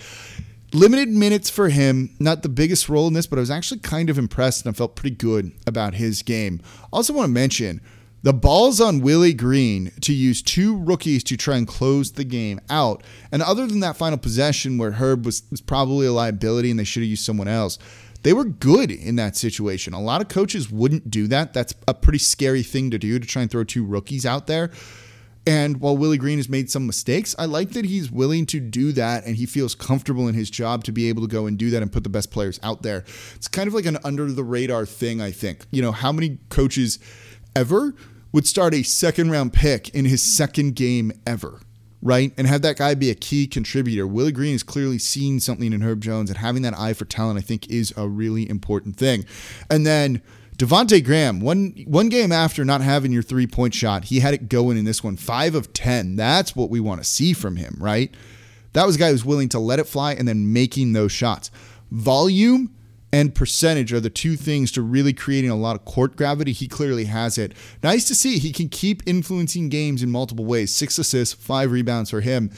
limited 0.73 1.09
minutes 1.09 1.49
for 1.49 1.69
him. 1.69 2.15
Not 2.19 2.43
the 2.43 2.49
biggest 2.49 2.89
role 2.89 3.07
in 3.07 3.13
this, 3.13 3.27
but 3.27 3.37
I 3.37 3.41
was 3.41 3.51
actually 3.51 3.79
kind 3.79 4.09
of 4.09 4.17
impressed 4.17 4.65
and 4.65 4.73
I 4.73 4.77
felt 4.77 4.95
pretty 4.95 5.15
good 5.15 5.51
about 5.67 5.95
his 5.95 6.21
game. 6.21 6.61
Also, 6.91 7.13
want 7.13 7.27
to 7.27 7.33
mention. 7.33 7.81
The 8.21 8.33
ball's 8.33 8.81
on 8.81 8.99
Willie 8.99 9.33
Green 9.33 9.93
to 10.01 10.13
use 10.13 10.41
two 10.41 10.75
rookies 10.77 11.23
to 11.23 11.37
try 11.37 11.55
and 11.55 11.65
close 11.65 12.11
the 12.11 12.25
game 12.25 12.59
out. 12.69 13.01
And 13.31 13.41
other 13.41 13.65
than 13.65 13.79
that 13.79 13.95
final 13.95 14.17
possession 14.17 14.77
where 14.77 14.91
Herb 14.91 15.25
was, 15.25 15.43
was 15.49 15.61
probably 15.61 16.05
a 16.05 16.11
liability 16.11 16.69
and 16.69 16.77
they 16.77 16.83
should 16.83 17.01
have 17.01 17.09
used 17.09 17.23
someone 17.23 17.47
else, 17.47 17.79
they 18.23 18.33
were 18.33 18.45
good 18.45 18.91
in 18.91 19.15
that 19.15 19.35
situation. 19.35 19.93
A 19.93 20.01
lot 20.01 20.21
of 20.21 20.27
coaches 20.27 20.69
wouldn't 20.69 21.09
do 21.09 21.27
that. 21.27 21.53
That's 21.53 21.73
a 21.87 21.93
pretty 21.93 22.19
scary 22.19 22.63
thing 22.63 22.91
to 22.91 22.97
do 22.97 23.19
to 23.19 23.27
try 23.27 23.41
and 23.41 23.51
throw 23.51 23.63
two 23.63 23.85
rookies 23.85 24.25
out 24.25 24.47
there. 24.47 24.71
And 25.47 25.81
while 25.81 25.97
Willie 25.97 26.17
Green 26.17 26.37
has 26.37 26.49
made 26.49 26.69
some 26.69 26.85
mistakes, 26.85 27.33
I 27.39 27.45
like 27.45 27.71
that 27.71 27.85
he's 27.85 28.11
willing 28.11 28.45
to 28.47 28.59
do 28.59 28.91
that 28.91 29.25
and 29.25 29.35
he 29.35 29.45
feels 29.45 29.73
comfortable 29.73 30.27
in 30.27 30.35
his 30.35 30.49
job 30.49 30.83
to 30.83 30.91
be 30.91 31.09
able 31.09 31.21
to 31.21 31.27
go 31.27 31.47
and 31.47 31.57
do 31.57 31.69
that 31.71 31.81
and 31.81 31.91
put 31.91 32.03
the 32.03 32.09
best 32.09 32.29
players 32.29 32.59
out 32.61 32.83
there. 32.83 33.05
It's 33.35 33.47
kind 33.47 33.67
of 33.67 33.73
like 33.73 33.85
an 33.85 33.97
under 34.03 34.31
the 34.31 34.43
radar 34.43 34.85
thing, 34.85 35.21
I 35.21 35.31
think. 35.31 35.65
You 35.71 35.81
know, 35.81 35.91
how 35.91 36.11
many 36.11 36.37
coaches 36.49 36.99
ever 37.55 37.95
would 38.31 38.45
start 38.45 38.73
a 38.73 38.83
second 38.83 39.31
round 39.31 39.53
pick 39.53 39.89
in 39.89 40.05
his 40.05 40.21
second 40.21 40.75
game 40.75 41.13
ever? 41.25 41.61
Right? 42.01 42.33
And 42.37 42.47
have 42.47 42.61
that 42.61 42.77
guy 42.77 42.95
be 42.95 43.09
a 43.09 43.15
key 43.15 43.47
contributor. 43.47 44.07
Willie 44.07 44.31
Green 44.31 44.53
has 44.53 44.63
clearly 44.63 44.97
seen 44.97 45.39
something 45.39 45.73
in 45.73 45.81
Herb 45.81 46.01
Jones, 46.01 46.29
and 46.29 46.37
having 46.37 46.61
that 46.63 46.77
eye 46.77 46.93
for 46.93 47.05
talent, 47.05 47.39
I 47.39 47.41
think, 47.41 47.69
is 47.69 47.93
a 47.97 48.07
really 48.07 48.49
important 48.49 48.95
thing. 48.95 49.25
And 49.69 49.85
then 49.85 50.21
Devonte 50.57 51.03
Graham, 51.03 51.39
one 51.39 51.73
one 51.87 52.09
game 52.09 52.31
after 52.31 52.65
not 52.65 52.81
having 52.81 53.11
your 53.11 53.23
three 53.23 53.47
point 53.47 53.73
shot, 53.73 54.05
he 54.05 54.19
had 54.19 54.33
it 54.33 54.49
going 54.49 54.77
in 54.77 54.85
this 54.85 55.03
one, 55.03 55.15
five 55.15 55.55
of 55.55 55.71
ten. 55.73 56.15
That's 56.15 56.55
what 56.55 56.69
we 56.69 56.79
want 56.79 57.01
to 57.01 57.07
see 57.07 57.33
from 57.33 57.55
him, 57.55 57.77
right? 57.79 58.13
That 58.73 58.85
was 58.85 58.97
a 58.97 58.99
guy 58.99 59.11
who's 59.11 59.25
willing 59.25 59.49
to 59.49 59.59
let 59.59 59.79
it 59.79 59.87
fly 59.87 60.13
and 60.13 60.27
then 60.27 60.53
making 60.53 60.93
those 60.93 61.11
shots. 61.11 61.49
Volume 61.91 62.75
and 63.11 63.33
percentage 63.33 63.91
are 63.91 63.99
the 63.99 64.09
two 64.09 64.35
things 64.35 64.71
to 64.73 64.81
really 64.81 65.13
creating 65.13 65.49
a 65.49 65.55
lot 65.55 65.75
of 65.75 65.85
court 65.85 66.15
gravity. 66.15 66.51
He 66.51 66.67
clearly 66.67 67.05
has 67.05 67.37
it. 67.37 67.53
Nice 67.81 68.07
to 68.07 68.15
see 68.15 68.37
he 68.37 68.51
can 68.51 68.69
keep 68.69 69.01
influencing 69.07 69.69
games 69.69 70.03
in 70.03 70.11
multiple 70.11 70.45
ways. 70.45 70.73
Six 70.73 70.97
assists, 70.99 71.33
five 71.33 71.71
rebounds 71.71 72.11
for 72.11 72.21
him. 72.21 72.51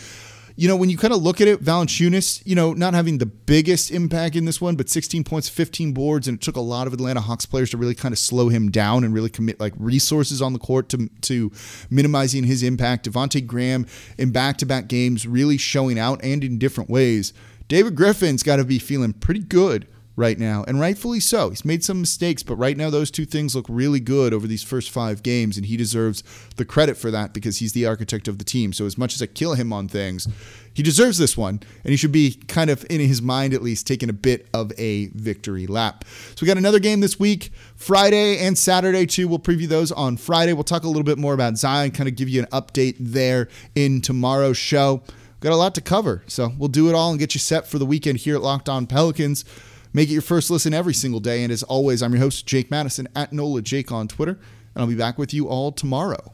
You 0.58 0.68
know, 0.68 0.76
when 0.76 0.90
you 0.90 0.98
kind 0.98 1.14
of 1.14 1.24
look 1.24 1.40
at 1.40 1.48
it, 1.48 1.64
Valanciunas, 1.64 2.44
you 2.46 2.56
know, 2.56 2.74
not 2.74 2.94
having 2.94 3.18
the 3.18 3.26
biggest 3.26 3.90
impact 3.90 4.36
in 4.36 4.44
this 4.44 4.60
one, 4.60 4.76
but 4.76 4.90
16 4.90 5.24
points, 5.24 5.48
15 5.48 5.94
boards, 5.94 6.28
and 6.28 6.38
it 6.38 6.42
took 6.42 6.58
a 6.58 6.62
lot 6.62 6.88
of 6.88 6.94
Atlanta 6.94 7.22
Hawks 7.22 7.46
players 7.46 7.70
to 7.70 7.78
really 7.78 7.96
kind 7.96 8.12
of 8.12 8.20
slow 8.20 8.50
him 8.50 8.70
down 8.70 9.06
and 9.06 9.14
really 9.14 9.30
commit 9.30 9.60
like 9.60 9.74
resources 9.78 10.42
on 10.42 10.52
the 10.52 10.60
court 10.60 10.90
to 10.90 11.10
to 11.22 11.52
minimizing 11.90 12.44
his 12.44 12.64
impact. 12.64 13.10
Devonte 13.10 13.48
Graham 13.48 13.88
in 14.18 14.32
back-to-back 14.32 14.88
games 14.88 15.26
really 15.26 15.58
showing 15.58 15.98
out 15.98 16.20
and 16.22 16.44
in 16.44 16.60
different 16.60 16.90
ways. 16.90 17.34
David 17.70 17.96
Griffin's 17.96 18.44
got 18.44 18.58
to 18.58 18.66
be 18.66 18.78
feeling 18.78 19.14
pretty 19.14 19.40
good 19.40 19.88
right 20.22 20.38
now, 20.38 20.64
and 20.68 20.80
rightfully 20.80 21.20
so. 21.20 21.50
He's 21.50 21.66
made 21.66 21.84
some 21.84 22.00
mistakes, 22.00 22.44
but 22.44 22.56
right 22.56 22.78
now 22.78 22.92
those 22.92 23.10
two 23.10 23.26
things 23.26 23.56
look 23.56 23.66
really 23.68 24.00
good 24.00 24.34
over 24.34 24.46
these 24.46 24.64
first 24.64 24.92
five 24.92 25.24
games, 25.24 25.58
and 25.58 25.66
he 25.66 25.76
deserves 25.76 26.24
the 26.56 26.64
credit 26.64 26.96
for 26.96 27.10
that 27.12 27.34
because 27.34 27.58
he's 27.58 27.74
the 27.74 27.88
architect 27.88 28.28
of 28.28 28.38
the 28.38 28.46
team. 28.46 28.72
So 28.72 28.86
as 28.86 28.98
much 28.98 29.16
as 29.16 29.22
I 29.22 29.26
kill 29.26 29.56
him 29.56 29.74
on 29.74 29.88
things, 29.88 30.28
he 30.74 30.84
deserves 30.84 31.18
this 31.18 31.36
one, 31.36 31.60
and 31.84 31.92
he 31.92 31.98
should 31.98 32.12
be 32.12 32.36
kind 32.48 32.70
of 32.70 32.86
in 32.90 33.02
his 33.02 33.22
mind 33.22 33.54
at 33.54 33.64
least 33.64 33.88
taking 33.88 34.10
a 34.10 34.14
bit 34.14 34.48
of 34.54 34.72
a 34.78 35.08
victory 35.08 35.66
lap. 35.66 36.06
So 36.36 36.44
we 36.44 36.48
got 36.48 36.58
another 36.58 36.80
game 36.80 37.02
this 37.02 37.20
week, 37.20 37.52
Friday 37.76 38.38
and 38.38 38.58
Saturday 38.58 39.08
too. 39.08 39.28
We'll 39.28 39.40
preview 39.40 39.68
those 39.68 39.92
on 39.92 40.18
Friday. 40.18 40.54
We'll 40.54 40.64
talk 40.64 40.84
a 40.84 40.88
little 40.88 41.04
bit 41.04 41.18
more 41.18 41.34
about 41.34 41.58
Zion, 41.58 41.92
kind 41.92 42.08
of 42.08 42.16
give 42.16 42.30
you 42.30 42.42
an 42.42 42.48
update 42.48 42.96
there 43.00 43.50
in 43.76 44.02
tomorrow's 44.02 44.58
show. 44.58 45.02
Got 45.42 45.54
a 45.54 45.56
lot 45.56 45.74
to 45.74 45.82
cover, 45.82 46.24
so 46.28 46.52
we'll 46.60 46.70
do 46.70 46.88
it 46.88 46.94
all 46.94 47.10
and 47.10 47.18
get 47.20 47.34
you 47.34 47.40
set 47.40 47.66
for 47.66 47.80
the 47.80 47.86
weekend 47.86 48.20
here 48.20 48.36
at 48.36 48.44
Locked 48.44 48.70
On 48.70 48.86
Pelicans. 48.86 49.44
Make 49.94 50.10
it 50.10 50.14
your 50.14 50.22
first 50.22 50.50
listen 50.50 50.74
every 50.74 50.94
single 50.94 51.20
day. 51.20 51.44
And 51.44 51.52
as 51.52 51.64
always, 51.64 52.02
I'm 52.02 52.14
your 52.14 52.22
host, 52.22 52.46
Jake 52.46 52.72
Madison 52.72 53.08
at 53.16 53.34
NOLA 53.34 53.62
Jake 53.62 53.92
on 53.92 54.08
Twitter. 54.08 54.40
And 54.74 54.82
I'll 54.82 54.88
be 54.88 54.96
back 54.96 55.18
with 55.18 55.34
you 55.34 55.48
all 55.48 55.72
tomorrow. 55.72 56.34